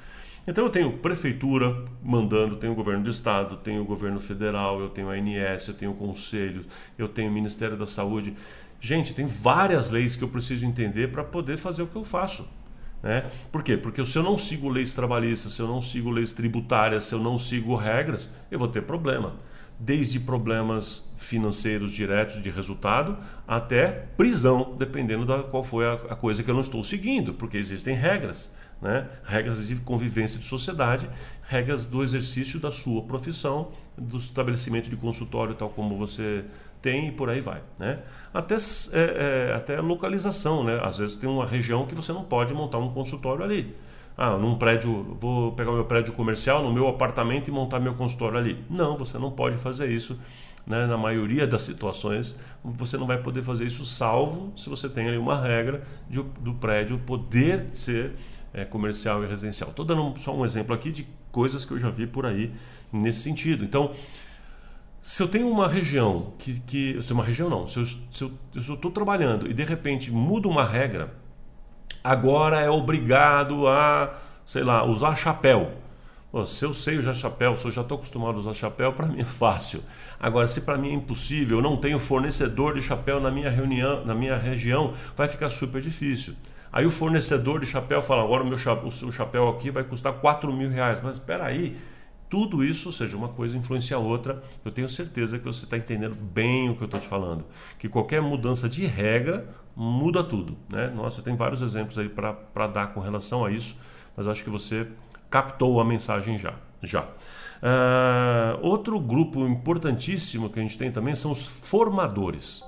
Então 0.48 0.64
eu 0.64 0.70
tenho 0.70 0.98
prefeitura 0.98 1.86
mandando, 2.04 2.56
tenho 2.56 2.74
o 2.74 2.76
governo 2.76 3.04
do 3.04 3.10
estado, 3.10 3.58
tenho 3.58 3.82
o 3.82 3.86
governo 3.86 4.20
federal, 4.20 4.80
eu 4.80 4.90
tenho 4.90 5.10
a 5.10 5.14
ANS, 5.14 5.68
eu 5.68 5.74
tenho 5.76 5.92
o 5.92 5.94
conselho, 5.94 6.66
eu 6.98 7.08
tenho 7.08 7.30
o 7.30 7.34
Ministério 7.34 7.78
da 7.78 7.86
Saúde. 7.86 8.34
Gente, 8.80 9.14
tem 9.14 9.26
várias 9.26 9.92
leis 9.92 10.16
que 10.16 10.24
eu 10.24 10.30
preciso 10.30 10.66
entender 10.66 11.12
para 11.12 11.24
poder 11.24 11.58
fazer 11.58 11.84
o 11.84 11.88
que 11.88 11.96
eu 11.96 12.04
faço. 12.04 12.50
Né? 13.04 13.30
Por 13.52 13.64
quê? 13.64 13.78
Porque 13.78 14.04
se 14.06 14.18
eu 14.18 14.24
não 14.24 14.38
sigo 14.38 14.70
leis 14.70 14.94
trabalhistas, 14.94 15.54
se 15.54 15.62
eu 15.62 15.68
não 15.68 15.82
sigo 15.82 16.10
leis 16.10 16.32
tributárias, 16.32 17.06
se 17.06 17.14
eu 17.14 17.20
não 17.20 17.38
sigo 17.38 17.76
regras, 17.76 18.30
eu 18.52 18.60
vou 18.60 18.68
ter 18.68 18.82
problema 18.82 19.36
desde 19.80 20.20
problemas 20.20 21.10
financeiros 21.16 21.92
diretos 21.92 22.44
de 22.44 22.50
resultado 22.50 23.18
até 23.48 23.88
prisão, 24.18 24.76
dependendo 24.78 25.26
da 25.26 25.42
qual 25.42 25.64
foi 25.64 25.88
a, 25.88 26.16
coisa 26.16 26.44
que 26.44 26.52
eu 26.52 26.54
não 26.54 26.62
estou 26.62 26.84
seguindo, 26.84 27.34
porque 27.34 27.58
existem 27.58 27.96
regras, 27.96 28.54
né? 28.82 29.08
regras 29.24 29.66
de 29.66 29.78
convivência 29.78 30.38
de 30.38 30.46
sociedade, 30.46 31.10
regras 31.44 31.86
do 31.86 32.04
exercício 32.04 32.60
da 32.60 32.72
sua 32.72 33.04
profissão, 33.04 33.72
do 33.98 34.18
estabelecimento 34.18 34.90
de 34.90 34.98
consultório, 34.98 35.56
tal 35.56 35.70
como 35.70 35.96
você 35.96 36.44
tem 36.82 37.10
e 37.10 37.12
por 37.12 37.30
aí 37.30 37.42
vai. 37.42 37.62
Né? 37.78 38.00
Até, 38.34 38.56
é, 38.56 39.50
é, 39.50 39.54
até 39.54 39.82
localização, 39.82 40.64
né? 40.64 40.80
às 40.84 40.98
vezes 40.98 41.16
tem 41.16 41.30
uma 41.30 41.46
região 41.46 41.86
que 41.86 41.96
você 41.96 42.12
não 42.12 42.24
pode 42.24 42.54
montar 42.54 42.78
um 42.78 42.92
consultório 42.94 43.44
ali 43.44 43.76
ah, 44.22 44.38
num 44.38 44.58
prédio, 44.58 45.16
vou 45.18 45.54
pegar 45.54 45.72
meu 45.72 45.86
prédio 45.86 46.12
comercial, 46.12 46.62
no 46.62 46.74
meu 46.74 46.90
apartamento 46.90 47.48
e 47.48 47.52
montar 47.52 47.80
meu 47.80 47.94
consultório 47.94 48.38
ali. 48.38 48.66
Não, 48.70 48.98
você 48.98 49.18
não 49.18 49.32
pode 49.32 49.56
fazer 49.56 49.90
isso. 49.90 50.20
Né? 50.68 50.86
Na 50.86 50.98
maioria 50.98 51.48
das 51.48 51.62
situações, 51.62 52.38
você 52.62 52.98
não 52.98 53.08
vai 53.08 53.18
poder 53.18 53.44
fazer 53.44 53.66
isso, 53.66 53.86
salvo 53.86 54.52
se 54.58 54.70
você 54.70 54.90
tem 54.90 55.08
ali 55.08 55.18
uma 55.18 55.40
regra 55.42 55.84
de, 56.10 56.22
do 56.22 56.54
prédio 56.54 57.00
poder 57.00 57.70
ser 57.72 58.12
é, 58.54 58.66
comercial 58.66 59.24
e 59.24 59.26
residencial. 59.26 59.70
Estou 59.70 59.86
dando 59.86 60.14
só 60.20 60.36
um 60.36 60.46
exemplo 60.46 60.76
aqui 60.76 60.92
de 60.92 61.08
coisas 61.32 61.64
que 61.64 61.72
eu 61.72 61.80
já 61.80 61.90
vi 61.90 62.06
por 62.06 62.26
aí 62.26 62.52
nesse 62.92 63.22
sentido. 63.22 63.64
Então, 63.64 63.92
se 65.10 65.24
eu 65.24 65.28
tenho 65.28 65.50
uma 65.50 65.68
região 65.68 66.34
que, 66.38 66.60
que 66.68 67.02
se 67.02 67.12
uma 67.12 67.24
região 67.24 67.50
não, 67.50 67.66
se 67.66 67.80
eu 67.80 68.30
estou 68.56 68.92
trabalhando 68.92 69.50
e 69.50 69.56
de 69.56 69.64
repente 69.64 70.12
muda 70.12 70.48
uma 70.48 70.64
regra, 70.64 71.12
agora 72.04 72.60
é 72.60 72.70
obrigado 72.70 73.68
a, 73.68 74.16
sei 74.46 74.62
lá, 74.62 74.86
usar 74.86 75.16
chapéu. 75.16 75.72
Pô, 76.32 76.46
se 76.46 76.64
eu 76.64 76.76
sei 76.76 77.00
usar 77.00 77.16
chapéu, 77.16 77.58
se 77.58 77.66
eu 77.66 77.72
já 77.72 77.82
estou 77.82 77.98
acostumado 77.98 78.36
a 78.36 78.40
usar 78.40 78.54
chapéu, 78.54 78.94
para 78.94 79.08
mim 79.08 79.20
é 79.20 79.26
fácil. 79.26 79.84
Agora, 80.20 80.46
se 80.46 80.62
para 80.62 80.78
mim 80.78 80.92
é 80.92 80.94
impossível, 80.94 81.58
eu 81.58 81.64
não 81.64 81.76
tenho 81.76 81.98
fornecedor 81.98 82.76
de 82.76 82.84
chapéu 82.84 83.20
na 83.20 83.32
minha 83.32 83.50
reunião, 83.50 84.06
na 84.06 84.14
minha 84.14 84.38
região, 84.38 84.94
vai 85.18 85.28
ficar 85.28 85.50
super 85.50 85.82
difícil. 85.82 86.36
Aí 86.72 86.86
o 86.86 86.92
fornecedor 86.92 87.62
de 87.62 87.66
chapéu 87.66 88.00
fala, 88.00 88.22
agora 88.22 88.44
o 88.44 88.48
meu 88.48 88.60
chapéu, 88.60 88.90
o 88.90 88.92
seu 88.92 89.12
chapéu 89.12 89.50
aqui 89.50 89.72
vai 89.72 89.84
custar 89.84 90.14
4 90.14 90.54
mil 90.54 90.70
reais. 90.70 91.02
Mas 91.02 91.16
espera 91.16 91.46
aí, 91.46 91.76
tudo 92.30 92.64
isso, 92.64 92.90
ou 92.90 92.92
seja, 92.92 93.18
uma 93.18 93.30
coisa 93.30 93.58
influencia 93.58 93.98
a 93.98 94.00
outra. 94.00 94.42
Eu 94.64 94.72
tenho 94.72 94.88
certeza 94.88 95.40
que 95.40 95.46
você 95.46 95.66
está 95.66 95.78
entendendo 95.78 96.16
bem 96.16 96.70
o 96.70 96.76
que 96.76 96.84
eu 96.84 96.86
estou 96.86 97.00
te 97.00 97.08
falando. 97.08 97.44
Que 97.80 97.90
qualquer 97.90 98.22
mudança 98.22 98.70
de 98.70 98.86
regra 98.86 99.50
muda 99.76 100.24
tudo. 100.24 100.56
Né? 100.70 100.88
Nossa, 100.96 101.22
tem 101.24 101.36
vários 101.36 101.62
exemplos 101.62 101.98
aí 101.98 102.08
para 102.08 102.68
dar 102.68 102.94
com 102.94 103.00
relação 103.00 103.44
a 103.44 103.52
isso, 103.52 103.78
mas 104.16 104.28
acho 104.28 104.44
que 104.44 104.50
você 104.50 104.88
captou 105.30 105.82
a 105.82 105.86
mensagem 105.86 106.38
já. 106.38 106.54
já. 106.84 107.02
Uh, 107.02 108.60
outro 108.62 109.00
grupo 109.00 109.46
importantíssimo 109.46 110.50
que 110.50 110.60
a 110.60 110.62
gente 110.62 110.78
tem 110.78 110.92
também 110.92 111.16
são 111.16 111.32
os 111.32 111.46
formadores. 111.46 112.64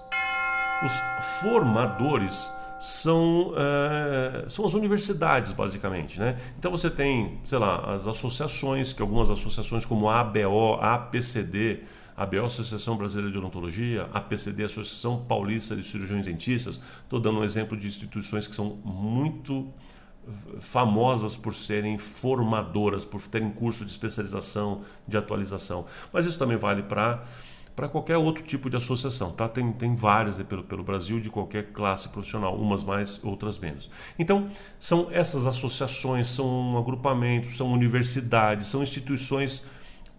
Os 0.84 1.00
formadores 1.40 2.52
são, 2.82 3.52
uh, 3.52 4.50
são 4.50 4.66
as 4.66 4.74
universidades, 4.74 5.52
basicamente. 5.52 6.20
Né? 6.20 6.36
Então 6.58 6.72
você 6.72 6.90
tem, 6.90 7.40
sei 7.46 7.60
lá, 7.60 7.94
as 7.94 8.08
associações, 8.08 8.92
que 8.92 9.04
algumas 9.04 9.30
associações 9.30 9.86
como 9.86 10.10
a 10.10 10.20
ABO, 10.20 10.80
a 10.82 10.96
APCD, 10.96 11.82
a 12.18 12.24
ABO, 12.24 12.44
Associação 12.44 12.98
Brasileira 12.98 13.32
de 13.32 13.38
Odontologia, 13.38 14.10
a 14.12 14.20
PCD, 14.20 14.64
Associação 14.64 15.24
Paulista 15.28 15.76
de 15.76 15.84
Cirurgiões 15.84 16.26
Dentistas. 16.26 16.82
Estou 17.04 17.20
dando 17.20 17.40
um 17.40 17.44
exemplo 17.44 17.78
de 17.78 17.86
instituições 17.86 18.48
que 18.48 18.56
são 18.56 18.80
muito 18.84 19.72
famosas 20.60 21.36
por 21.36 21.54
serem 21.54 22.00
formadoras, 22.00 23.06
por 23.06 23.22
terem 23.22 23.52
curso 23.52 23.86
de 23.86 23.92
especialização, 23.92 24.82
de 25.08 25.18
atualização. 25.18 25.86
Mas 26.12 26.26
isso 26.26 26.40
também 26.40 26.58
vale 26.58 26.82
para 26.82 27.24
para 27.76 27.88
qualquer 27.88 28.18
outro 28.18 28.44
tipo 28.44 28.70
de 28.70 28.76
associação, 28.76 29.32
tá? 29.32 29.48
Tem, 29.48 29.72
tem 29.72 29.96
várias 29.96 30.38
pelo, 30.44 30.64
pelo 30.64 30.84
Brasil 30.84 31.20
de 31.20 31.30
qualquer 31.30 31.72
classe 31.72 32.10
profissional, 32.10 32.56
umas 32.56 32.84
mais, 32.84 33.24
outras 33.24 33.58
menos. 33.58 33.90
Então, 34.20 34.50
são 34.80 35.08
essas 35.12 35.48
associações, 35.48 36.30
são 36.30 36.78
agrupamentos, 36.78 37.58
são 37.58 37.72
universidades, 37.72 38.68
são 38.68 38.84
instituições 38.84 39.66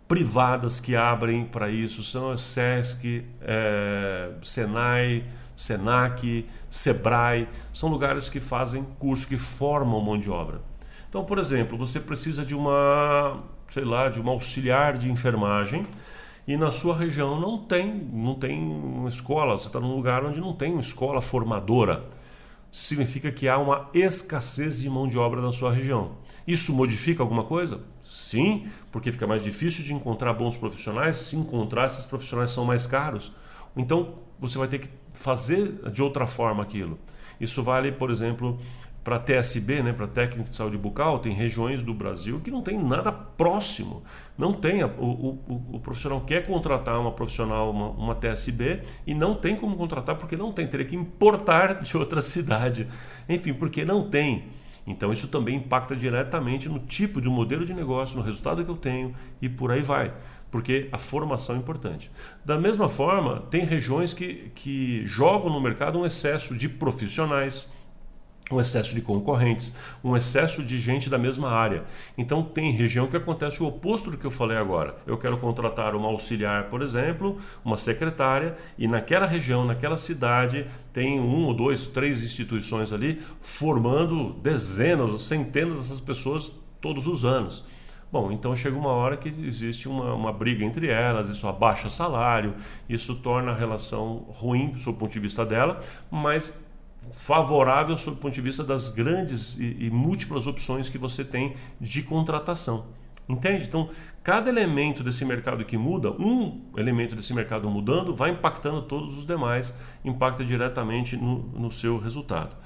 privadas 0.08 0.80
que 0.80 0.96
abrem 0.96 1.44
para 1.44 1.70
isso, 1.70 2.02
são 2.02 2.36
SESC, 2.36 3.24
é, 3.40 4.30
Senai, 4.42 5.24
Senac, 5.56 6.46
Sebrae, 6.70 7.48
são 7.72 7.88
lugares 7.88 8.28
que 8.28 8.40
fazem 8.40 8.84
curso, 8.98 9.26
que 9.26 9.36
formam 9.36 10.00
mão 10.00 10.18
de 10.18 10.30
obra. 10.30 10.60
Então, 11.08 11.24
por 11.24 11.38
exemplo, 11.38 11.76
você 11.76 12.00
precisa 12.00 12.44
de 12.44 12.54
uma, 12.54 13.42
sei 13.68 13.84
lá, 13.84 14.08
de 14.08 14.20
uma 14.20 14.32
auxiliar 14.32 14.96
de 14.96 15.10
enfermagem 15.10 15.86
e 16.46 16.56
na 16.56 16.70
sua 16.70 16.96
região 16.96 17.40
não 17.40 17.58
tem, 17.58 17.94
não 18.12 18.34
tem 18.34 18.58
uma 18.60 19.08
escola, 19.08 19.56
você 19.56 19.68
está 19.68 19.78
num 19.78 19.94
lugar 19.94 20.24
onde 20.24 20.40
não 20.40 20.52
tem 20.52 20.72
uma 20.72 20.80
escola 20.80 21.20
formadora. 21.20 22.04
Significa 22.70 23.30
que 23.30 23.48
há 23.48 23.58
uma 23.58 23.90
escassez 23.92 24.80
de 24.80 24.88
mão 24.88 25.06
de 25.06 25.18
obra 25.18 25.42
na 25.42 25.52
sua 25.52 25.72
região. 25.72 26.12
Isso 26.46 26.74
modifica 26.74 27.22
alguma 27.22 27.44
coisa? 27.44 27.82
Sim, 28.02 28.66
porque 28.90 29.12
fica 29.12 29.26
mais 29.26 29.42
difícil 29.42 29.84
de 29.84 29.92
encontrar 29.92 30.32
bons 30.32 30.56
profissionais. 30.56 31.18
Se 31.18 31.36
encontrar, 31.36 31.86
esses 31.86 32.06
profissionais 32.06 32.50
são 32.50 32.64
mais 32.64 32.86
caros. 32.86 33.30
Então 33.76 34.14
você 34.40 34.58
vai 34.58 34.68
ter 34.68 34.80
que 34.80 34.88
fazer 35.12 35.90
de 35.90 36.02
outra 36.02 36.26
forma 36.26 36.62
aquilo. 36.62 36.98
Isso 37.38 37.62
vale, 37.62 37.92
por 37.92 38.10
exemplo, 38.10 38.58
para 39.04 39.18
TSB, 39.18 39.82
né, 39.82 39.92
para 39.92 40.06
técnico 40.06 40.48
de 40.48 40.56
saúde 40.56 40.78
bucal, 40.78 41.18
tem 41.18 41.32
regiões 41.32 41.82
do 41.82 41.92
Brasil 41.92 42.40
que 42.40 42.50
não 42.50 42.62
tem 42.62 42.78
nada 42.78 43.10
próximo. 43.10 44.02
Não 44.38 44.52
tem. 44.52 44.84
O, 44.84 44.88
o, 44.88 45.62
o 45.72 45.80
profissional 45.80 46.20
quer 46.20 46.46
contratar 46.46 47.00
uma 47.00 47.10
profissional, 47.10 47.70
uma, 47.70 47.90
uma, 47.90 48.14
TSB, 48.14 48.82
e 49.06 49.14
não 49.14 49.34
tem 49.34 49.56
como 49.56 49.76
contratar 49.76 50.16
porque 50.16 50.36
não 50.36 50.52
tem. 50.52 50.66
Teria 50.68 50.86
que 50.86 50.94
importar 50.94 51.74
de 51.82 51.96
outra 51.96 52.22
cidade. 52.22 52.86
Enfim, 53.28 53.52
porque 53.52 53.84
não 53.84 54.08
tem. 54.08 54.44
Então 54.86 55.12
isso 55.12 55.28
também 55.28 55.56
impacta 55.56 55.96
diretamente 55.96 56.68
no 56.68 56.78
tipo 56.78 57.20
de 57.20 57.28
modelo 57.28 57.64
de 57.64 57.74
negócio, 57.74 58.16
no 58.16 58.22
resultado 58.22 58.64
que 58.64 58.70
eu 58.70 58.76
tenho 58.76 59.14
e 59.40 59.48
por 59.48 59.70
aí 59.72 59.82
vai. 59.82 60.12
Porque 60.50 60.88
a 60.92 60.98
formação 60.98 61.56
é 61.56 61.58
importante. 61.58 62.10
Da 62.44 62.58
mesma 62.58 62.88
forma, 62.88 63.40
tem 63.50 63.64
regiões 63.64 64.12
que, 64.12 64.50
que 64.54 65.04
jogam 65.06 65.50
no 65.50 65.60
mercado 65.60 65.98
um 65.98 66.04
excesso 66.04 66.56
de 66.56 66.68
profissionais 66.68 67.70
um 68.50 68.60
excesso 68.60 68.94
de 68.94 69.00
concorrentes, 69.00 69.72
um 70.02 70.16
excesso 70.16 70.62
de 70.62 70.80
gente 70.80 71.08
da 71.08 71.18
mesma 71.18 71.50
área. 71.50 71.84
Então 72.18 72.42
tem 72.42 72.72
região 72.72 73.06
que 73.06 73.16
acontece 73.16 73.62
o 73.62 73.66
oposto 73.66 74.10
do 74.10 74.18
que 74.18 74.26
eu 74.26 74.30
falei 74.30 74.56
agora. 74.56 74.96
Eu 75.06 75.16
quero 75.16 75.38
contratar 75.38 75.94
uma 75.94 76.08
auxiliar, 76.08 76.64
por 76.64 76.82
exemplo, 76.82 77.38
uma 77.64 77.76
secretária, 77.76 78.56
e 78.76 78.86
naquela 78.88 79.26
região, 79.26 79.64
naquela 79.64 79.96
cidade, 79.96 80.66
tem 80.92 81.20
um 81.20 81.46
ou 81.46 81.54
dois, 81.54 81.86
três 81.86 82.22
instituições 82.22 82.92
ali 82.92 83.22
formando 83.40 84.32
dezenas, 84.34 85.22
centenas 85.22 85.80
dessas 85.80 86.00
pessoas 86.00 86.52
todos 86.80 87.06
os 87.06 87.24
anos. 87.24 87.64
Bom, 88.10 88.30
então 88.30 88.54
chega 88.54 88.76
uma 88.76 88.90
hora 88.90 89.16
que 89.16 89.30
existe 89.42 89.88
uma, 89.88 90.12
uma 90.12 90.30
briga 90.30 90.62
entre 90.62 90.88
elas, 90.88 91.30
isso 91.30 91.48
abaixa 91.48 91.88
salário, 91.88 92.54
isso 92.86 93.14
torna 93.14 93.52
a 93.52 93.54
relação 93.54 94.26
ruim 94.28 94.74
sob 94.76 94.96
o 94.96 95.00
ponto 95.00 95.12
de 95.12 95.18
vista 95.18 95.46
dela, 95.46 95.80
mas 96.10 96.52
favorável 97.10 97.98
sob 97.98 98.16
o 98.16 98.20
ponto 98.20 98.34
de 98.34 98.40
vista 98.40 98.62
das 98.62 98.88
grandes 98.88 99.58
e, 99.58 99.76
e 99.80 99.90
múltiplas 99.90 100.46
opções 100.46 100.88
que 100.88 100.98
você 100.98 101.24
tem 101.24 101.56
de 101.80 102.02
contratação. 102.02 102.86
Entende? 103.28 103.64
Então, 103.64 103.88
cada 104.22 104.50
elemento 104.50 105.02
desse 105.02 105.24
mercado 105.24 105.64
que 105.64 105.76
muda, 105.76 106.10
um 106.10 106.60
elemento 106.76 107.14
desse 107.14 107.32
mercado 107.32 107.68
mudando, 107.70 108.14
vai 108.14 108.30
impactando 108.30 108.82
todos 108.82 109.16
os 109.16 109.26
demais, 109.26 109.76
impacta 110.04 110.44
diretamente 110.44 111.16
no, 111.16 111.38
no 111.38 111.70
seu 111.70 111.98
resultado. 111.98 112.56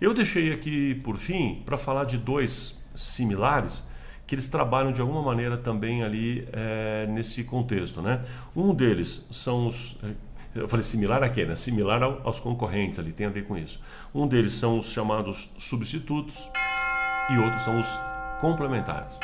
Eu 0.00 0.12
deixei 0.12 0.52
aqui, 0.52 0.94
por 0.96 1.16
fim, 1.16 1.62
para 1.64 1.78
falar 1.78 2.04
de 2.04 2.18
dois 2.18 2.84
similares 2.94 3.88
que 4.26 4.34
eles 4.34 4.48
trabalham 4.48 4.92
de 4.92 5.00
alguma 5.00 5.22
maneira 5.22 5.56
também 5.56 6.02
ali 6.02 6.46
é, 6.52 7.06
nesse 7.08 7.44
contexto. 7.44 8.02
Né? 8.02 8.22
Um 8.54 8.74
deles 8.74 9.28
são 9.30 9.66
os 9.66 9.98
eu 10.56 10.68
falei 10.68 10.82
similar 10.82 11.22
a 11.22 11.28
quê? 11.28 11.44
Né? 11.44 11.56
Similar 11.56 12.02
ao, 12.02 12.20
aos 12.24 12.40
concorrentes 12.40 12.98
ali, 12.98 13.12
tem 13.12 13.26
a 13.26 13.30
ver 13.30 13.44
com 13.44 13.56
isso. 13.56 13.80
Um 14.14 14.26
deles 14.26 14.54
são 14.54 14.78
os 14.78 14.90
chamados 14.90 15.54
substitutos 15.58 16.50
e 17.30 17.38
outros 17.38 17.62
são 17.62 17.78
os 17.78 17.98
complementares. 18.40 19.18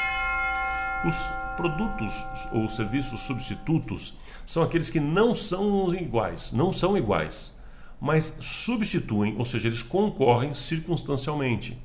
Os 1.06 1.16
produtos 1.56 2.24
ou 2.52 2.68
serviços 2.68 3.20
substitutos 3.20 4.18
são 4.46 4.62
aqueles 4.62 4.90
que 4.90 5.00
não 5.00 5.34
são 5.34 5.92
iguais, 5.94 6.52
não 6.52 6.72
são 6.72 6.96
iguais, 6.96 7.56
mas 8.00 8.38
substituem, 8.40 9.36
ou 9.38 9.44
seja, 9.44 9.68
eles 9.68 9.82
concorrem 9.82 10.54
circunstancialmente. 10.54 11.78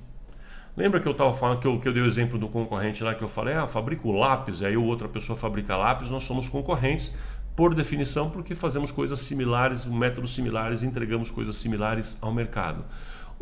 Lembra 0.75 0.99
que 0.99 1.07
eu 1.07 1.12
estava 1.12 1.33
falando 1.33 1.60
que 1.60 1.67
eu, 1.67 1.79
que 1.79 1.88
eu 1.88 1.93
dei 1.93 2.03
o 2.03 2.05
exemplo 2.05 2.38
do 2.38 2.47
concorrente 2.47 3.03
lá 3.03 3.15
que 3.15 3.23
eu 3.23 3.27
falei, 3.27 3.55
ah, 3.55 3.65
fabrico 3.65 4.12
lápis, 4.12 4.62
aí 4.62 4.77
outra 4.77 5.07
pessoa 5.07 5.38
fabrica 5.38 5.75
lápis, 5.75 6.12
nós 6.12 6.23
somos 6.23 6.47
concorrentes, 6.47 7.12
por 7.58 7.74
definição, 7.74 8.30
porque 8.30 8.54
fazemos 8.54 8.91
coisas 8.91 9.20
similares, 9.20 9.84
métodos 9.84 10.36
similares, 10.36 10.84
entregamos 10.84 11.32
coisas 11.32 11.56
similares 11.56 12.15
ao 12.22 12.32
mercado. 12.32 12.86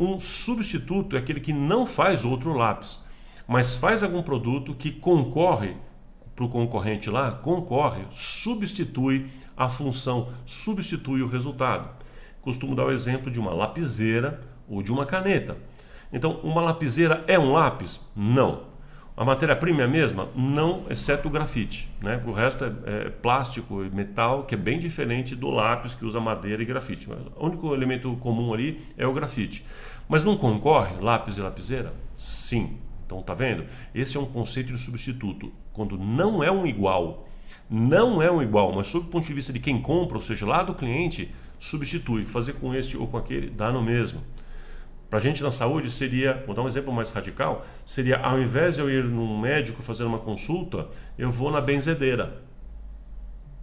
Um 0.00 0.18
substituto 0.18 1.16
é 1.16 1.18
aquele 1.18 1.38
que 1.38 1.52
não 1.52 1.84
faz 1.84 2.24
outro 2.24 2.54
lápis, 2.54 3.04
mas 3.46 3.74
faz 3.74 4.02
algum 4.02 4.22
produto 4.22 4.74
que 4.74 4.90
concorre 4.90 5.76
para 6.34 6.46
o 6.46 6.48
concorrente 6.48 7.10
lá, 7.10 7.30
concorre, 7.30 8.04
substitui 8.10 9.26
a 9.54 9.68
função, 9.68 10.30
substitui 10.46 11.20
o 11.20 11.28
resultado. 11.28 11.90
Costumo 12.40 12.74
dar 12.74 12.86
o 12.86 12.92
exemplo 12.92 13.30
de 13.30 13.38
uma 13.38 13.52
lapiseira 13.52 14.40
ou 14.66 14.82
de 14.82 14.90
uma 14.90 15.04
caneta. 15.04 15.58
Então, 16.10 16.40
uma 16.42 16.62
lapiseira 16.62 17.22
é 17.26 17.38
um 17.38 17.52
lápis? 17.52 18.00
Não. 18.16 18.62
A 19.16 19.24
matéria-prima 19.24 19.80
é 19.80 19.84
a 19.84 19.88
mesma? 19.88 20.28
Não, 20.36 20.84
exceto 20.90 21.28
o 21.28 21.30
grafite. 21.30 21.88
Né? 22.02 22.22
O 22.26 22.32
resto 22.32 22.64
é, 22.64 22.72
é, 22.84 23.08
plástico 23.08 23.82
e 23.82 23.88
metal, 23.88 24.44
que 24.44 24.54
é 24.54 24.58
bem 24.58 24.78
diferente 24.78 25.34
do 25.34 25.48
lápis 25.48 25.94
que 25.94 26.04
usa 26.04 26.20
madeira 26.20 26.62
e 26.62 26.66
grafite. 26.66 27.08
Mas 27.08 27.18
o 27.34 27.46
único 27.46 27.72
elemento 27.72 28.14
comum 28.16 28.52
ali 28.52 28.82
é 28.94 29.06
o 29.06 29.14
grafite. 29.14 29.64
Mas 30.06 30.22
não 30.22 30.36
concorre 30.36 31.00
lápis 31.00 31.38
e 31.38 31.40
lapiseira? 31.40 31.94
Sim. 32.14 32.76
Então 33.06 33.22
tá 33.22 33.32
vendo? 33.32 33.64
Esse 33.94 34.18
é 34.18 34.20
um 34.20 34.26
conceito 34.26 34.70
de 34.70 34.78
substituto. 34.78 35.50
Quando 35.72 35.96
não 35.96 36.44
é 36.44 36.52
um 36.52 36.66
igual, 36.66 37.26
não 37.70 38.20
é 38.20 38.30
um 38.30 38.42
igual, 38.42 38.70
mas 38.74 38.88
sob 38.88 39.06
o 39.06 39.10
ponto 39.10 39.26
de 39.26 39.32
vista 39.32 39.50
de 39.50 39.60
quem 39.60 39.80
compra, 39.80 40.18
ou 40.18 40.22
seja, 40.22 40.44
lá 40.44 40.62
do 40.62 40.74
cliente, 40.74 41.34
substitui. 41.58 42.26
Fazer 42.26 42.52
com 42.54 42.74
este 42.74 42.98
ou 42.98 43.06
com 43.06 43.16
aquele 43.16 43.48
dá 43.48 43.72
no 43.72 43.82
mesmo. 43.82 44.20
Para 45.08 45.20
a 45.20 45.22
gente 45.22 45.42
na 45.42 45.50
saúde 45.50 45.90
seria, 45.90 46.42
vou 46.46 46.54
dar 46.54 46.62
um 46.62 46.68
exemplo 46.68 46.92
mais 46.92 47.10
radical, 47.12 47.64
seria 47.84 48.18
ao 48.18 48.40
invés 48.40 48.74
de 48.74 48.80
eu 48.80 48.90
ir 48.90 49.04
num 49.04 49.38
médico 49.38 49.82
fazer 49.82 50.04
uma 50.04 50.18
consulta, 50.18 50.88
eu 51.16 51.30
vou 51.30 51.50
na 51.50 51.60
benzedeira. 51.60 52.42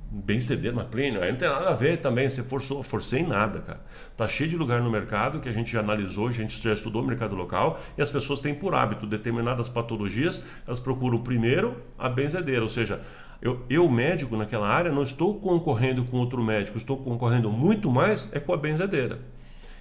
Benzedeira, 0.09 0.75
uma 0.75 0.85
clínica, 0.85 1.25
aí 1.25 1.31
não 1.31 1.37
tem 1.39 1.49
nada 1.49 1.69
a 1.69 1.73
ver 1.73 1.97
também, 1.99 2.29
você 2.29 2.43
forçou, 2.43 2.81
forcei 2.83 3.21
em 3.21 3.27
nada, 3.27 3.59
cara. 3.59 3.81
Tá 4.15 4.27
cheio 4.27 4.49
de 4.49 4.55
lugar 4.55 4.79
no 4.79 4.89
mercado 4.89 5.41
que 5.41 5.49
a 5.49 5.51
gente 5.51 5.71
já 5.71 5.79
analisou, 5.79 6.27
a 6.27 6.31
gente 6.31 6.61
já 6.61 6.71
estudou 6.71 7.01
o 7.01 7.05
mercado 7.05 7.35
local 7.35 7.79
e 7.97 8.01
as 8.01 8.11
pessoas 8.11 8.39
têm 8.39 8.53
por 8.53 8.73
hábito 8.75 9.05
determinadas 9.05 9.67
patologias, 9.67 10.45
elas 10.65 10.79
procuram 10.79 11.19
primeiro 11.19 11.75
a 11.97 12.07
benzedeira, 12.07 12.61
ou 12.61 12.69
seja, 12.69 13.01
eu, 13.41 13.65
eu 13.69 13.89
médico 13.89 14.37
naquela 14.37 14.69
área 14.69 14.91
não 14.91 15.03
estou 15.03 15.39
concorrendo 15.41 16.05
com 16.05 16.17
outro 16.17 16.41
médico, 16.41 16.77
estou 16.77 16.95
concorrendo 16.95 17.51
muito 17.51 17.91
mais 17.91 18.29
é 18.31 18.39
com 18.39 18.53
a 18.53 18.57
benzedeira. 18.57 19.19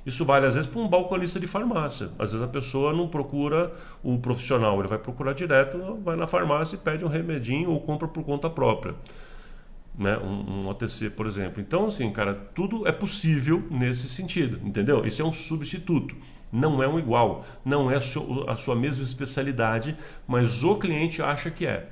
Isso 0.04 0.24
vale 0.24 0.46
às 0.46 0.54
vezes 0.54 0.68
para 0.68 0.80
um 0.80 0.88
balconista 0.88 1.38
de 1.38 1.46
farmácia. 1.46 2.10
Às 2.18 2.32
vezes 2.32 2.42
a 2.42 2.48
pessoa 2.48 2.92
não 2.92 3.06
procura 3.06 3.72
o 4.02 4.18
profissional, 4.18 4.78
ele 4.80 4.88
vai 4.88 4.98
procurar 4.98 5.32
direto, 5.32 5.78
vai 6.04 6.16
na 6.16 6.26
farmácia 6.26 6.74
e 6.74 6.78
pede 6.78 7.04
um 7.04 7.08
remedinho 7.08 7.70
ou 7.70 7.80
compra 7.80 8.08
por 8.08 8.24
conta 8.24 8.50
própria. 8.50 8.94
Né? 9.96 10.18
Um, 10.18 10.64
um 10.64 10.68
OTC, 10.68 11.10
por 11.10 11.26
exemplo. 11.26 11.60
Então, 11.60 11.86
assim, 11.86 12.10
cara, 12.10 12.34
tudo 12.34 12.86
é 12.86 12.92
possível 12.92 13.62
nesse 13.70 14.08
sentido, 14.08 14.58
entendeu? 14.66 15.06
Isso 15.06 15.22
é 15.22 15.24
um 15.24 15.32
substituto. 15.32 16.16
Não 16.50 16.82
é 16.82 16.88
um 16.88 16.98
igual, 16.98 17.46
não 17.64 17.90
é 17.90 17.96
a 17.96 18.56
sua, 18.56 18.76
mesma 18.76 19.02
especialidade, 19.02 19.96
mas 20.26 20.62
o 20.62 20.76
cliente 20.76 21.22
acha 21.22 21.50
que 21.50 21.66
é. 21.66 21.88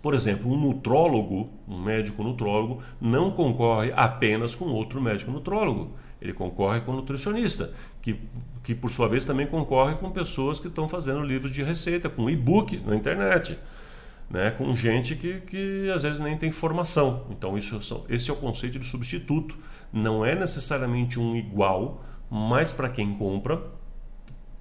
Por 0.00 0.14
exemplo, 0.14 0.50
um 0.50 0.58
nutrólogo, 0.58 1.50
um 1.68 1.82
médico 1.82 2.22
nutrólogo, 2.22 2.82
não 3.00 3.30
concorre 3.30 3.92
apenas 3.94 4.54
com 4.54 4.66
outro 4.66 5.02
médico 5.02 5.30
nutrólogo 5.30 5.92
ele 6.24 6.32
concorre 6.32 6.80
com 6.80 6.94
nutricionista, 6.94 7.70
que, 8.00 8.18
que 8.62 8.74
por 8.74 8.90
sua 8.90 9.06
vez 9.06 9.26
também 9.26 9.46
concorre 9.46 9.94
com 9.96 10.10
pessoas 10.10 10.58
que 10.58 10.68
estão 10.68 10.88
fazendo 10.88 11.22
livros 11.22 11.52
de 11.52 11.62
receita, 11.62 12.08
com 12.08 12.30
e-book 12.30 12.78
na 12.86 12.96
internet, 12.96 13.58
né? 14.30 14.50
com 14.52 14.74
gente 14.74 15.16
que, 15.16 15.40
que 15.42 15.90
às 15.94 16.02
vezes 16.02 16.18
nem 16.18 16.34
tem 16.34 16.50
formação. 16.50 17.26
Então, 17.28 17.58
isso, 17.58 18.06
esse 18.08 18.30
é 18.30 18.32
o 18.32 18.36
conceito 18.36 18.78
de 18.78 18.86
substituto. 18.86 19.54
Não 19.92 20.24
é 20.24 20.34
necessariamente 20.34 21.20
um 21.20 21.36
igual, 21.36 22.02
mas 22.30 22.72
para 22.72 22.88
quem 22.88 23.14
compra, 23.14 23.62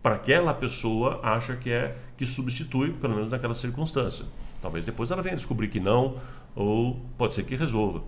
para 0.01 0.15
aquela 0.15 0.53
pessoa 0.53 1.21
acha 1.23 1.55
que 1.55 1.71
é 1.71 1.97
que 2.17 2.25
substitui, 2.25 2.91
pelo 2.91 3.15
menos 3.15 3.31
naquela 3.31 3.53
circunstância. 3.53 4.25
Talvez 4.61 4.83
depois 4.83 5.11
ela 5.11 5.21
venha 5.21 5.37
descobrir 5.37 5.69
que 5.69 5.79
não, 5.79 6.17
ou 6.53 6.99
pode 7.17 7.33
ser 7.33 7.43
que 7.43 7.55
resolva. 7.55 8.03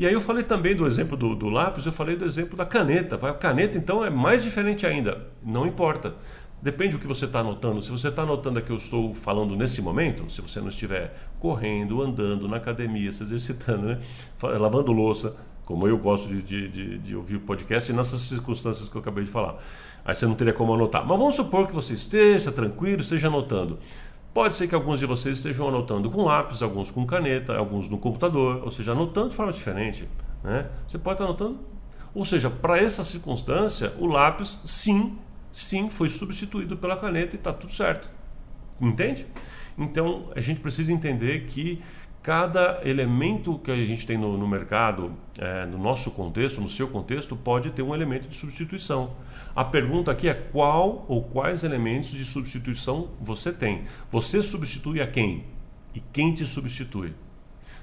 E 0.00 0.06
aí 0.06 0.14
eu 0.14 0.20
falei 0.22 0.42
também 0.42 0.74
do 0.74 0.86
exemplo 0.86 1.14
do, 1.14 1.36
do 1.36 1.50
lápis, 1.50 1.84
eu 1.84 1.92
falei 1.92 2.16
do 2.16 2.24
exemplo 2.24 2.56
da 2.56 2.64
caneta. 2.64 3.16
A 3.16 3.34
caneta 3.34 3.76
então 3.76 4.02
é 4.02 4.08
mais 4.08 4.42
diferente 4.42 4.86
ainda. 4.86 5.26
Não 5.44 5.66
importa. 5.66 6.14
Depende 6.62 6.96
do 6.96 6.98
que 6.98 7.06
você 7.06 7.26
está 7.26 7.40
anotando. 7.40 7.82
Se 7.82 7.90
você 7.90 8.08
está 8.08 8.22
anotando 8.22 8.58
aqui, 8.58 8.70
eu 8.70 8.76
estou 8.76 9.12
falando 9.12 9.54
nesse 9.54 9.82
momento, 9.82 10.32
se 10.32 10.40
você 10.40 10.58
não 10.58 10.68
estiver 10.68 11.14
correndo, 11.38 12.00
andando 12.00 12.48
na 12.48 12.56
academia, 12.56 13.12
se 13.12 13.22
exercitando, 13.24 13.88
né? 13.88 13.98
lavando 14.42 14.90
louça, 14.90 15.36
como 15.66 15.86
eu 15.86 15.98
gosto 15.98 16.28
de, 16.28 16.40
de, 16.40 16.68
de, 16.68 16.98
de 16.98 17.14
ouvir 17.14 17.36
o 17.36 17.40
podcast, 17.40 17.92
nessas 17.92 18.20
circunstâncias 18.20 18.88
que 18.88 18.96
eu 18.96 19.02
acabei 19.02 19.24
de 19.24 19.30
falar. 19.30 19.58
Aí 20.02 20.14
você 20.14 20.24
não 20.24 20.34
teria 20.34 20.54
como 20.54 20.72
anotar. 20.72 21.06
Mas 21.06 21.18
vamos 21.18 21.34
supor 21.34 21.66
que 21.66 21.74
você 21.74 21.92
esteja 21.92 22.50
tranquilo, 22.50 23.02
esteja 23.02 23.28
anotando. 23.28 23.78
Pode 24.32 24.54
ser 24.54 24.68
que 24.68 24.74
alguns 24.74 25.00
de 25.00 25.06
vocês 25.06 25.38
estejam 25.38 25.68
anotando 25.68 26.10
com 26.10 26.24
lápis, 26.24 26.62
alguns 26.62 26.90
com 26.90 27.04
caneta, 27.04 27.56
alguns 27.56 27.88
no 27.88 27.98
computador, 27.98 28.62
ou 28.64 28.70
seja, 28.70 28.92
anotando 28.92 29.30
de 29.30 29.34
forma 29.34 29.52
diferente. 29.52 30.08
Né? 30.44 30.68
Você 30.86 30.98
pode 30.98 31.14
estar 31.14 31.24
anotando. 31.24 31.58
Ou 32.14 32.24
seja, 32.24 32.48
para 32.48 32.78
essa 32.78 33.02
circunstância, 33.02 33.92
o 33.98 34.06
lápis, 34.06 34.60
sim, 34.64 35.18
sim, 35.50 35.90
foi 35.90 36.08
substituído 36.08 36.76
pela 36.76 36.96
caneta 36.96 37.34
e 37.34 37.38
está 37.38 37.52
tudo 37.52 37.72
certo. 37.72 38.10
Entende? 38.80 39.26
Então 39.76 40.30
a 40.34 40.40
gente 40.40 40.60
precisa 40.60 40.92
entender 40.92 41.46
que 41.46 41.82
cada 42.22 42.80
elemento 42.84 43.58
que 43.58 43.70
a 43.70 43.76
gente 43.76 44.06
tem 44.06 44.18
no, 44.18 44.36
no 44.36 44.46
mercado, 44.46 45.12
é, 45.38 45.64
no 45.66 45.78
nosso 45.78 46.10
contexto, 46.10 46.60
no 46.60 46.68
seu 46.68 46.88
contexto, 46.88 47.34
pode 47.34 47.70
ter 47.70 47.82
um 47.82 47.94
elemento 47.94 48.28
de 48.28 48.36
substituição. 48.36 49.12
A 49.56 49.64
pergunta 49.64 50.10
aqui 50.10 50.28
é 50.28 50.34
qual 50.34 51.04
ou 51.08 51.22
quais 51.22 51.64
elementos 51.64 52.10
de 52.10 52.24
substituição 52.24 53.08
você 53.20 53.52
tem. 53.52 53.84
Você 54.10 54.42
substitui 54.42 55.00
a 55.00 55.06
quem? 55.06 55.44
E 55.94 56.00
quem 56.12 56.34
te 56.34 56.44
substitui? 56.44 57.14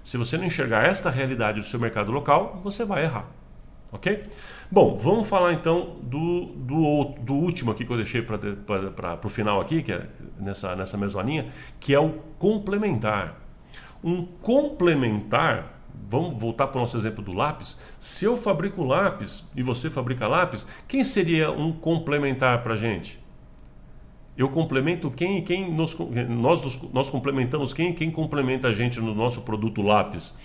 Se 0.04 0.18
você 0.18 0.38
não 0.38 0.46
enxergar 0.46 0.86
esta 0.86 1.10
realidade 1.10 1.60
do 1.60 1.66
seu 1.66 1.80
mercado 1.80 2.12
local, 2.12 2.62
você 2.64 2.86
vai 2.86 3.04
errar. 3.04 3.30
Ok? 3.92 4.24
Bom, 4.70 4.98
vamos 4.98 5.28
falar 5.28 5.54
então 5.54 5.98
do, 6.04 6.46
do, 6.46 7.16
do 7.22 7.34
último 7.34 7.72
aqui 7.72 7.86
que 7.86 7.92
eu 7.92 7.98
deixei 7.98 8.22
para 8.22 9.20
o 9.24 9.30
final 9.30 9.60
aqui, 9.60 9.82
que 9.82 9.92
é 9.92 10.08
nessa, 10.40 10.76
nessa 10.76 10.98
mesma 10.98 11.24
linha, 11.24 11.52
que 11.80 11.94
é 11.94 12.00
o 12.00 12.12
complementar. 12.38 13.47
Um 14.04 14.26
complementar, 14.26 15.82
vamos 16.10 16.36
voltar 16.40 16.68
para 16.68 16.78
o 16.78 16.82
nosso 16.82 16.98
exemplo 16.98 17.24
do 17.24 17.34
lápis. 17.34 17.80
Se 18.00 18.26
eu 18.26 18.38
fabrico 18.38 18.84
lápis 18.84 19.50
e 19.56 19.64
você 19.64 19.90
fabrica 19.90 20.28
lápis, 20.28 20.68
quem 20.88 21.04
seria 21.04 21.52
um 21.52 21.72
complementar 21.72 22.64
para 22.64 22.74
a 22.74 22.78
gente? 22.78 23.20
Eu 24.38 24.50
complemento 24.50 25.10
quem 25.10 25.44
quem 25.44 25.74
nos, 25.74 25.98
nós, 26.30 26.82
nós 26.94 27.10
complementamos 27.10 27.74
quem 27.74 27.92
quem 27.92 28.12
complementa 28.12 28.68
a 28.68 28.74
gente 28.74 29.00
no 29.00 29.16
nosso 29.16 29.42
produto 29.42 29.82
lápis. 29.82 30.36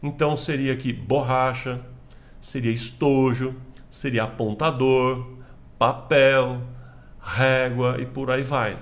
Então 0.00 0.36
seria 0.36 0.72
aqui 0.72 0.92
borracha, 0.92 1.80
seria 2.40 2.70
estojo, 2.70 3.56
seria 3.90 4.24
apontador, 4.24 5.38
papel, 5.76 6.62
régua 7.20 7.96
e 8.00 8.06
por 8.06 8.30
aí 8.30 8.42
vai. 8.42 8.78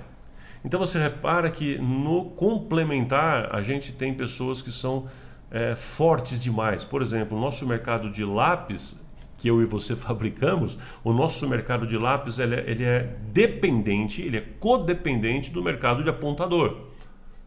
Então 0.64 0.78
você 0.78 0.98
repara 0.98 1.50
que 1.50 1.78
no 1.78 2.26
complementar 2.30 3.54
a 3.54 3.62
gente 3.62 3.92
tem 3.92 4.12
pessoas 4.12 4.60
que 4.60 4.70
são 4.70 5.08
é, 5.50 5.74
fortes 5.74 6.42
demais. 6.42 6.84
Por 6.84 7.02
exemplo, 7.02 7.36
o 7.36 7.40
nosso 7.40 7.66
mercado 7.66 8.10
de 8.10 8.24
lápis, 8.24 9.04
que 9.38 9.48
eu 9.48 9.62
e 9.62 9.64
você 9.64 9.96
fabricamos, 9.96 10.78
o 11.02 11.12
nosso 11.12 11.48
mercado 11.48 11.86
de 11.86 11.96
lápis 11.96 12.38
ele 12.38 12.54
é, 12.54 12.70
ele 12.70 12.84
é 12.84 13.16
dependente, 13.32 14.22
ele 14.22 14.36
é 14.36 14.44
codependente 14.60 15.50
do 15.50 15.62
mercado 15.62 16.02
de 16.02 16.10
apontador. 16.10 16.90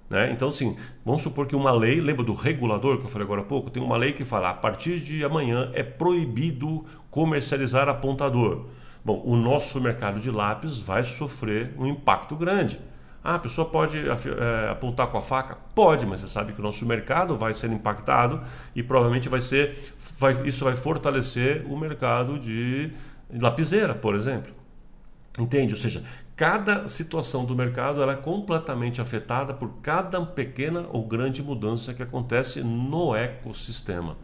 Né? 0.10 0.32
Então, 0.32 0.50
assim, 0.50 0.76
vamos 1.06 1.22
supor 1.22 1.48
que 1.48 1.56
uma 1.56 1.72
lei, 1.72 2.00
lembra 2.00 2.24
do 2.24 2.34
regulador 2.34 2.98
que 3.00 3.06
eu 3.06 3.10
falei 3.10 3.26
agora 3.26 3.42
há 3.42 3.46
pouco? 3.46 3.70
Tem 3.70 3.82
uma 3.82 3.98
lei 3.98 4.14
que 4.14 4.24
fala 4.24 4.50
a 4.50 4.54
partir 4.54 5.00
de 5.00 5.24
amanhã 5.24 5.72
é 5.74 5.82
proibido 5.82 6.86
comercializar 7.10 7.88
apontador. 7.88 8.66
Bom, 9.04 9.22
o 9.26 9.36
nosso 9.36 9.82
mercado 9.82 10.20
de 10.20 10.30
lápis 10.30 10.78
vai 10.78 11.04
sofrer 11.04 11.74
um 11.78 11.86
impacto 11.86 12.36
grande. 12.36 12.80
Ah, 13.24 13.36
a 13.36 13.40
pessoa 13.40 13.70
pode 13.70 13.98
é, 13.98 14.70
apontar 14.70 15.08
com 15.08 15.18
a 15.18 15.22
faca? 15.22 15.58
Pode, 15.74 16.06
mas 16.06 16.20
você 16.20 16.28
sabe 16.28 16.52
que 16.52 16.60
o 16.60 16.64
nosso 16.64 16.86
mercado 16.86 17.38
vai 17.38 17.54
ser 17.54 17.72
impactado 17.72 18.42
e 18.76 18.84
provavelmente 18.84 19.30
vai 19.30 19.40
ser, 19.40 19.94
vai, 20.20 20.34
isso 20.46 20.66
vai 20.66 20.76
fortalecer 20.76 21.66
o 21.70 21.78
mercado 21.78 22.38
de 22.38 22.92
lapiseira, 23.34 23.94
por 23.96 24.14
exemplo. 24.14 24.52
Entende? 25.40 25.74
Ou 25.74 25.80
seja, 25.80 26.04
cada 26.36 26.88
situação 26.90 27.46
do 27.46 27.56
mercado 27.56 28.04
é 28.04 28.16
completamente 28.16 29.00
afetada 29.00 29.54
por 29.54 29.70
cada 29.82 30.20
pequena 30.26 30.86
ou 30.92 31.08
grande 31.08 31.42
mudança 31.42 31.94
que 31.94 32.04
acontece 32.04 32.62
no 32.62 33.16
ecossistema. 33.16 34.18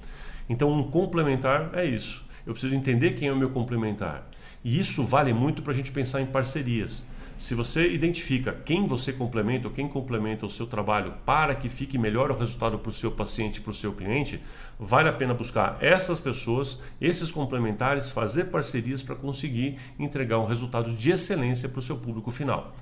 Então, 0.49 0.71
um 0.71 0.83
complementar 0.83 1.69
é 1.73 1.85
isso. 1.85 2.27
Eu 2.45 2.53
preciso 2.53 2.75
entender 2.75 3.11
quem 3.11 3.29
é 3.29 3.31
o 3.31 3.37
meu 3.37 3.49
complementar. 3.49 4.27
E 4.63 4.77
isso 4.77 5.05
vale 5.05 5.31
muito 5.33 5.61
para 5.61 5.71
a 5.71 5.75
gente 5.75 5.91
pensar 5.91 6.19
em 6.19 6.25
parcerias. 6.25 7.03
Se 7.39 7.55
você 7.55 7.87
identifica 7.87 8.51
quem 8.51 8.85
você 8.85 9.13
complementa 9.13 9.69
ou 9.69 9.73
quem 9.73 9.87
complementa 9.87 10.45
o 10.45 10.49
seu 10.49 10.67
trabalho 10.67 11.13
para 11.25 11.55
que 11.55 11.69
fique 11.69 11.97
melhor 11.97 12.29
o 12.29 12.37
resultado 12.37 12.77
para 12.77 12.89
o 12.89 12.93
seu 12.93 13.13
paciente, 13.13 13.61
para 13.61 13.71
o 13.71 13.73
seu 13.73 13.93
cliente, 13.93 14.43
vale 14.77 15.07
a 15.07 15.13
pena 15.13 15.33
buscar 15.33 15.77
essas 15.79 16.19
pessoas, 16.19 16.83
esses 16.99 17.31
complementares, 17.31 18.09
fazer 18.09 18.47
parcerias 18.47 19.01
para 19.01 19.15
conseguir 19.15 19.79
entregar 19.97 20.37
um 20.37 20.45
resultado 20.45 20.91
de 20.91 21.11
excelência 21.11 21.69
para 21.69 21.79
o 21.79 21.81
seu 21.81 21.95
público 21.95 22.29
final. 22.29 22.75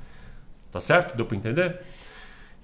Tá 0.72 0.80
certo? 0.80 1.15
Deu 1.15 1.28
para 1.28 1.38
entender? 1.38 1.80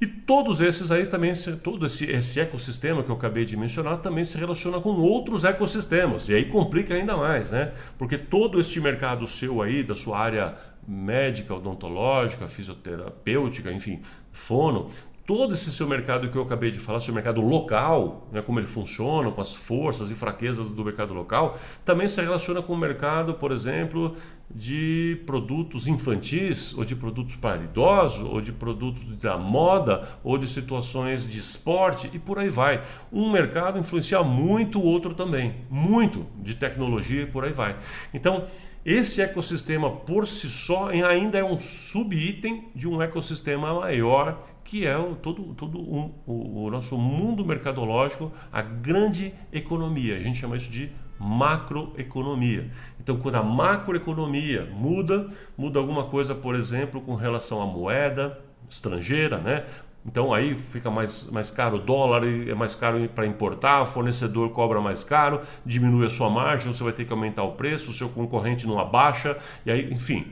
E 0.01 0.07
todos 0.07 0.61
esses 0.61 0.89
aí 0.89 1.05
também, 1.05 1.31
todo 1.63 1.85
esse, 1.85 2.05
esse 2.05 2.39
ecossistema 2.39 3.03
que 3.03 3.11
eu 3.11 3.15
acabei 3.15 3.45
de 3.45 3.55
mencionar 3.55 3.99
também 3.99 4.25
se 4.25 4.35
relaciona 4.37 4.81
com 4.81 4.89
outros 4.89 5.43
ecossistemas. 5.43 6.27
E 6.27 6.33
aí 6.33 6.45
complica 6.45 6.95
ainda 6.95 7.15
mais, 7.15 7.51
né? 7.51 7.71
Porque 7.99 8.17
todo 8.17 8.59
este 8.59 8.81
mercado 8.81 9.27
seu 9.27 9.61
aí, 9.61 9.83
da 9.83 9.93
sua 9.93 10.17
área 10.17 10.55
médica, 10.87 11.53
odontológica, 11.53 12.47
fisioterapêutica, 12.47 13.71
enfim, 13.71 14.01
fono, 14.31 14.89
todo 15.25 15.53
esse 15.53 15.71
seu 15.71 15.87
mercado 15.87 16.29
que 16.29 16.37
eu 16.37 16.41
acabei 16.41 16.69
de 16.69 16.79
falar, 16.79 16.99
seu 16.99 17.13
mercado 17.13 17.39
local, 17.39 18.27
né, 18.31 18.41
como 18.41 18.59
ele 18.59 18.67
funciona, 18.67 19.31
com 19.31 19.39
as 19.39 19.53
forças 19.53 20.09
e 20.11 20.15
fraquezas 20.15 20.69
do 20.69 20.83
mercado 20.83 21.13
local, 21.13 21.57
também 21.85 22.07
se 22.07 22.21
relaciona 22.21 22.61
com 22.61 22.73
o 22.73 22.77
mercado, 22.77 23.35
por 23.35 23.51
exemplo, 23.51 24.17
de 24.53 25.21
produtos 25.25 25.87
infantis, 25.87 26.77
ou 26.77 26.83
de 26.83 26.95
produtos 26.95 27.35
para 27.37 27.63
idosos, 27.63 28.27
ou 28.27 28.41
de 28.41 28.51
produtos 28.51 29.03
da 29.15 29.37
moda, 29.37 30.07
ou 30.23 30.37
de 30.37 30.47
situações 30.47 31.27
de 31.27 31.39
esporte 31.39 32.09
e 32.13 32.19
por 32.19 32.37
aí 32.37 32.49
vai. 32.49 32.83
Um 33.11 33.31
mercado 33.31 33.79
influencia 33.79 34.21
muito 34.23 34.79
o 34.79 34.83
outro 34.83 35.13
também, 35.13 35.55
muito 35.69 36.25
de 36.41 36.55
tecnologia 36.55 37.21
e 37.21 37.27
por 37.27 37.45
aí 37.45 37.53
vai. 37.53 37.77
Então, 38.13 38.45
esse 38.85 39.21
ecossistema 39.21 39.89
por 39.89 40.27
si 40.27 40.49
só 40.49 40.89
ainda 40.89 41.37
é 41.37 41.43
um 41.43 41.57
subitem 41.57 42.69
de 42.75 42.87
um 42.87 43.01
ecossistema 43.01 43.73
maior 43.73 44.43
que 44.63 44.85
é 44.85 44.97
o, 44.97 45.15
todo, 45.15 45.53
todo 45.53 45.79
um, 45.79 46.11
o, 46.25 46.65
o 46.65 46.71
nosso 46.71 46.97
mundo 46.97 47.45
mercadológico, 47.45 48.31
a 48.51 48.61
grande 48.61 49.33
economia. 49.51 50.15
A 50.15 50.19
gente 50.19 50.39
chama 50.39 50.55
isso 50.55 50.71
de 50.71 50.89
macroeconomia. 51.19 52.69
Então, 52.99 53.17
quando 53.17 53.35
a 53.35 53.43
macroeconomia 53.43 54.65
muda, 54.73 55.29
muda 55.57 55.79
alguma 55.79 56.05
coisa, 56.05 56.33
por 56.33 56.55
exemplo, 56.55 57.01
com 57.01 57.15
relação 57.15 57.61
à 57.61 57.65
moeda 57.65 58.39
estrangeira, 58.69 59.37
né? 59.37 59.65
Então 60.05 60.33
aí 60.33 60.57
fica 60.57 60.91
mais, 60.91 61.29
mais 61.31 61.49
caro 61.49 61.77
o 61.77 61.79
dólar, 61.79 62.23
é 62.25 62.53
mais 62.53 62.75
caro 62.75 63.07
para 63.09 63.25
importar, 63.25 63.81
o 63.81 63.85
fornecedor 63.85 64.49
cobra 64.51 64.81
mais 64.81 65.03
caro, 65.03 65.41
diminui 65.65 66.05
a 66.05 66.09
sua 66.09 66.29
margem, 66.29 66.73
você 66.73 66.83
vai 66.83 66.91
ter 66.91 67.05
que 67.05 67.13
aumentar 67.13 67.43
o 67.43 67.53
preço, 67.53 67.89
o 67.89 67.93
seu 67.93 68.09
concorrente 68.09 68.67
não 68.67 68.79
abaixa, 68.79 69.37
e 69.65 69.71
aí, 69.71 69.91
enfim, 69.91 70.27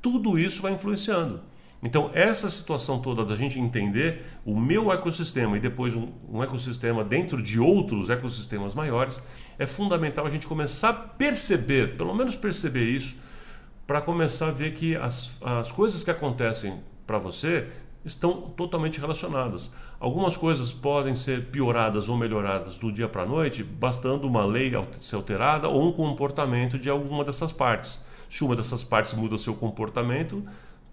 tudo 0.00 0.38
isso 0.38 0.62
vai 0.62 0.72
influenciando. 0.72 1.40
Então, 1.82 2.10
essa 2.14 2.48
situação 2.48 3.00
toda 3.00 3.24
da 3.24 3.36
gente 3.36 3.60
entender 3.60 4.24
o 4.44 4.58
meu 4.58 4.90
ecossistema 4.90 5.56
e 5.56 5.60
depois 5.60 5.94
um, 5.94 6.08
um, 6.32 6.42
ecossistema 6.42 7.04
dentro 7.04 7.42
de 7.42 7.60
outros 7.60 8.08
ecossistemas 8.08 8.74
maiores, 8.74 9.22
é 9.58 9.66
fundamental 9.66 10.26
a 10.26 10.30
gente 10.30 10.46
começar 10.46 10.88
a 10.88 10.94
perceber, 10.94 11.96
pelo 11.96 12.14
menos 12.14 12.34
perceber 12.34 12.88
isso, 12.88 13.16
para 13.86 14.00
começar 14.00 14.48
a 14.48 14.50
ver 14.50 14.72
que 14.72 14.96
as, 14.96 15.36
as 15.42 15.70
coisas 15.70 16.02
que 16.02 16.10
acontecem 16.10 16.80
para 17.06 17.18
você 17.18 17.68
estão 18.06 18.40
totalmente 18.56 19.00
relacionadas. 19.00 19.72
Algumas 19.98 20.36
coisas 20.36 20.70
podem 20.70 21.14
ser 21.16 21.46
pioradas 21.46 22.08
ou 22.08 22.16
melhoradas 22.16 22.78
do 22.78 22.92
dia 22.92 23.08
para 23.08 23.22
a 23.22 23.26
noite, 23.26 23.64
bastando 23.64 24.26
uma 24.28 24.46
lei 24.46 24.72
ser 25.00 25.16
alterada 25.16 25.68
ou 25.68 25.88
um 25.88 25.92
comportamento 25.92 26.78
de 26.78 26.88
alguma 26.88 27.24
dessas 27.24 27.50
partes. 27.50 28.00
Se 28.30 28.44
uma 28.44 28.54
dessas 28.54 28.84
partes 28.84 29.12
muda 29.12 29.34
o 29.34 29.38
seu 29.38 29.54
comportamento, 29.54 30.42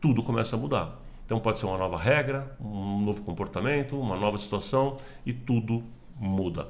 tudo 0.01 0.23
começa 0.23 0.55
a 0.55 0.59
mudar. 0.59 0.99
Então 1.25 1.39
pode 1.39 1.59
ser 1.59 1.67
uma 1.67 1.77
nova 1.77 1.97
regra, 1.97 2.57
um 2.59 2.99
novo 3.01 3.21
comportamento, 3.21 3.97
uma 3.97 4.17
nova 4.17 4.37
situação 4.37 4.97
e 5.25 5.31
tudo 5.31 5.83
muda. 6.19 6.67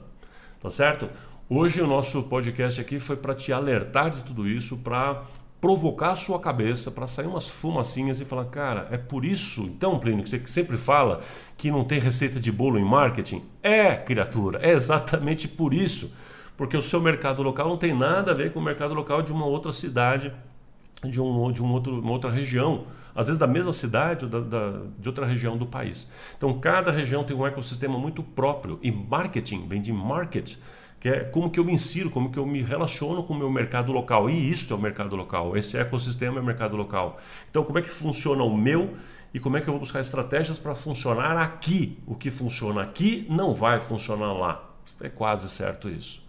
Tá 0.60 0.70
certo? 0.70 1.10
Hoje 1.50 1.82
o 1.82 1.88
nosso 1.88 2.24
podcast 2.24 2.80
aqui 2.80 3.00
foi 3.00 3.16
para 3.16 3.34
te 3.34 3.52
alertar 3.52 4.10
de 4.10 4.24
tudo 4.24 4.48
isso, 4.48 4.78
para 4.78 5.24
provocar 5.64 6.12
a 6.12 6.16
sua 6.18 6.42
cabeça, 6.42 6.92
para 6.92 7.08
sair 7.08 7.26
umas 7.26 7.48
fumacinhas 7.48 8.20
e 8.20 8.26
falar, 8.26 8.44
cara, 8.48 8.90
é 8.92 8.98
por 8.98 9.24
isso, 9.24 9.64
então, 9.64 9.98
Plínio, 9.98 10.22
que 10.22 10.30
você 10.30 10.42
sempre 10.46 10.76
fala 10.76 11.22
que 11.58 11.72
não 11.72 11.86
tem 11.86 12.02
receita 12.02 12.38
de 12.38 12.52
bolo 12.52 12.78
em 12.78 12.84
marketing? 12.84 13.42
É, 13.62 13.96
criatura, 13.96 14.60
é 14.62 14.74
exatamente 14.74 15.48
por 15.48 15.74
isso 15.74 16.14
porque 16.58 16.76
o 16.76 16.82
seu 16.82 17.00
mercado 17.00 17.42
local 17.42 17.70
não 17.70 17.78
tem 17.78 17.98
nada 17.98 18.32
a 18.32 18.36
ver 18.36 18.52
com 18.52 18.60
o 18.60 18.62
mercado 18.62 18.94
local 18.94 19.22
de 19.22 19.32
uma 19.32 19.46
outra 19.46 19.72
cidade, 19.72 20.34
de, 21.02 21.22
um, 21.22 21.50
de 21.50 21.64
um 21.64 21.72
outro, 21.72 21.98
uma 21.98 22.12
outra 22.12 22.30
região, 22.30 22.84
às 23.16 23.28
vezes 23.28 23.40
da 23.40 23.48
mesma 23.48 23.72
cidade 23.72 24.26
ou 24.26 24.30
da, 24.30 24.42
da, 24.42 24.82
de 25.00 25.08
outra 25.08 25.26
região 25.26 25.56
do 25.56 25.66
país. 25.66 26.12
Então, 26.36 26.60
cada 26.60 26.92
região 26.92 27.24
tem 27.24 27.38
um 27.38 27.48
ecossistema 27.48 27.98
muito 27.98 28.22
próprio 28.22 28.80
e 28.84 28.92
marketing 28.92 29.66
vem 29.66 29.82
de 29.82 29.94
market, 29.94 30.58
que 31.04 31.10
é 31.10 31.20
como 31.20 31.50
que 31.50 31.60
eu 31.60 31.66
me 31.66 31.74
insiro, 31.74 32.10
como 32.10 32.32
que 32.32 32.40
eu 32.40 32.46
me 32.46 32.62
relaciono 32.62 33.24
com 33.24 33.34
o 33.34 33.38
meu 33.38 33.52
mercado 33.52 33.92
local. 33.92 34.30
E 34.30 34.50
isso 34.50 34.72
é 34.72 34.76
o 34.78 34.80
mercado 34.80 35.18
local, 35.18 35.58
esse 35.58 35.78
ecossistema 35.78 36.38
é 36.38 36.42
o 36.42 36.46
mercado 36.46 36.78
local. 36.78 37.20
Então, 37.52 37.62
como 37.66 37.78
é 37.78 37.82
que 37.82 37.90
funciona 37.90 38.42
o 38.42 38.58
meu 38.58 38.96
e 39.34 39.38
como 39.38 39.58
é 39.58 39.60
que 39.60 39.68
eu 39.68 39.74
vou 39.74 39.82
buscar 39.82 40.00
estratégias 40.00 40.58
para 40.58 40.74
funcionar 40.74 41.36
aqui? 41.36 42.00
O 42.08 42.16
que 42.16 42.32
funciona 42.32 42.82
aqui 42.82 43.28
não 43.30 43.54
vai 43.54 43.82
funcionar 43.82 44.32
lá. 44.32 44.64
É 45.02 45.10
quase 45.10 45.50
certo 45.50 45.90
isso. 45.90 46.24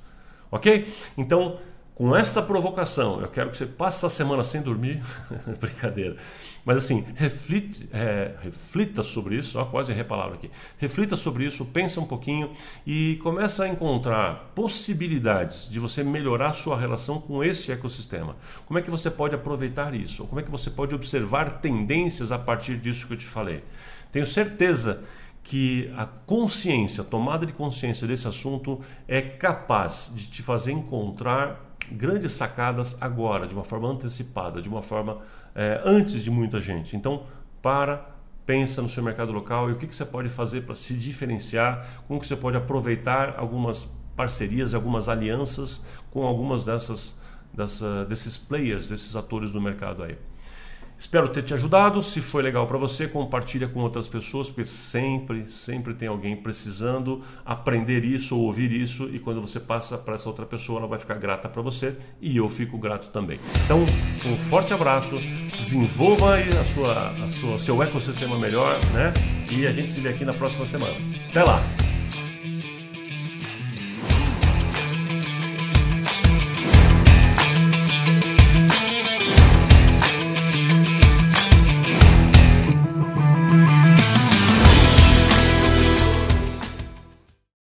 Ok? 0.51 0.93
Então, 1.17 1.61
com 1.95 2.15
essa 2.15 2.43
provocação, 2.43 3.21
eu 3.21 3.29
quero 3.29 3.51
que 3.51 3.57
você 3.57 3.67
passe 3.67 3.99
essa 3.99 4.09
semana 4.09 4.43
sem 4.43 4.61
dormir. 4.61 5.01
Brincadeira. 5.61 6.17
Mas 6.65 6.79
assim, 6.79 7.05
reflite, 7.15 7.89
é, 7.93 8.33
reflita 8.43 9.03
sobre 9.03 9.37
isso, 9.37 9.59
ó, 9.59 9.65
quase 9.65 9.93
errei 9.93 10.03
a 10.03 10.07
palavra 10.07 10.35
aqui. 10.35 10.51
Reflita 10.77 11.15
sobre 11.15 11.45
isso, 11.45 11.67
pensa 11.67 12.01
um 12.01 12.07
pouquinho 12.07 12.51
e 12.85 13.17
começa 13.23 13.65
a 13.65 13.69
encontrar 13.69 14.51
possibilidades 14.57 15.69
de 15.71 15.79
você 15.79 16.03
melhorar 16.03 16.49
a 16.49 16.53
sua 16.53 16.77
relação 16.77 17.21
com 17.21 17.45
esse 17.45 17.71
ecossistema. 17.71 18.35
Como 18.67 18.79
é 18.79 18.83
que 18.83 18.91
você 18.91 19.11
pode 19.11 19.35
aproveitar 19.35 19.95
isso? 19.95 20.27
Como 20.27 20.41
é 20.41 20.43
que 20.43 20.51
você 20.51 20.71
pode 20.71 20.95
observar 20.95 21.61
tendências 21.61 22.33
a 22.33 22.39
partir 22.39 22.77
disso 22.77 23.07
que 23.07 23.13
eu 23.13 23.19
te 23.19 23.27
falei? 23.27 23.63
Tenho 24.11 24.27
certeza 24.27 25.05
que 25.45 25.93
a 25.97 26.07
consciência, 26.07 27.03
a 27.03 27.05
tomada 27.05 27.45
de 27.45 27.53
consciência 27.53 28.09
desse 28.09 28.27
assunto 28.27 28.81
é 29.07 29.21
capaz 29.21 30.11
de 30.15 30.27
te 30.27 30.43
fazer 30.43 30.73
encontrar 30.73 31.74
grandes 31.91 32.33
sacadas 32.33 32.97
agora, 33.01 33.47
de 33.47 33.55
uma 33.55 33.65
forma 33.65 33.89
antecipada, 33.89 34.61
de 34.61 34.69
uma 34.69 34.83
forma 34.83 35.19
é, 35.55 35.81
antes 35.85 36.23
de 36.23 36.31
muita 36.31 36.61
gente. 36.61 36.97
Então, 36.97 37.25
para, 37.63 38.09
pensa 38.45 38.83
no 38.83 38.89
seu 38.89 39.03
mercado 39.03 39.33
local 39.33 39.71
e 39.71 39.73
o 39.73 39.77
que, 39.77 39.87
que 39.87 39.97
você 39.97 40.05
pode 40.05 40.29
fazer 40.29 40.63
para 40.63 40.75
se 40.75 40.95
diferenciar, 40.95 42.03
como 42.07 42.21
que 42.21 42.27
você 42.27 42.37
pode 42.37 42.57
aproveitar 42.57 43.35
algumas 43.39 43.85
parcerias, 44.17 44.75
algumas 44.75 45.09
alianças 45.09 45.87
com 46.11 46.25
algumas 46.25 46.65
dessas, 46.65 47.21
dessa, 47.53 48.05
desses 48.05 48.37
players, 48.37 48.89
desses 48.89 49.17
atores 49.17 49.51
do 49.51 49.61
mercado 49.61 50.03
aí. 50.03 50.17
Espero 50.97 51.29
ter 51.29 51.43
te 51.43 51.53
ajudado. 51.55 52.03
Se 52.03 52.21
foi 52.21 52.43
legal 52.43 52.67
para 52.67 52.79
você, 52.79 53.07
compartilha 53.07 53.69
com 53.69 53.81
outras 53.81 54.09
pessoas, 54.09 54.49
porque 54.49 54.65
sempre, 54.65 55.47
sempre 55.47 55.95
tem 55.95 56.09
alguém 56.09 56.37
precisando 56.37 57.23
aprender 57.45 58.05
isso 58.05 58.37
ou 58.37 58.45
ouvir 58.45 58.73
isso. 58.73 59.11
E 59.13 59.19
quando 59.19 59.41
você 59.41 59.59
passa 59.59 59.99
para 59.99 60.15
essa 60.15 60.29
outra 60.29 60.47
pessoa, 60.47 60.79
ela 60.79 60.89
vai 60.89 60.99
ficar 60.99 61.15
grata 61.15 61.49
para 61.49 61.63
você 61.63 61.97
e 62.21 62.37
eu 62.37 62.49
fico 62.49 62.79
grato 62.79 63.11
também. 63.11 63.39
Então, 63.65 63.85
um 64.27 64.39
forte 64.39 64.73
abraço. 64.73 65.19
Desenvolva 65.59 66.37
a 66.39 66.65
sua, 66.65 67.11
a 67.25 67.29
sua, 67.29 67.59
seu 67.59 67.83
ecossistema 67.83 68.39
melhor, 68.39 68.79
né? 68.93 69.13
E 69.51 69.67
a 69.67 69.73
gente 69.73 69.91
se 69.91 70.01
vê 70.01 70.11
aqui 70.11 70.25
na 70.25 70.35
próxima 70.35 70.67
semana. 70.67 70.95
Até 71.31 71.43
lá! 71.43 71.63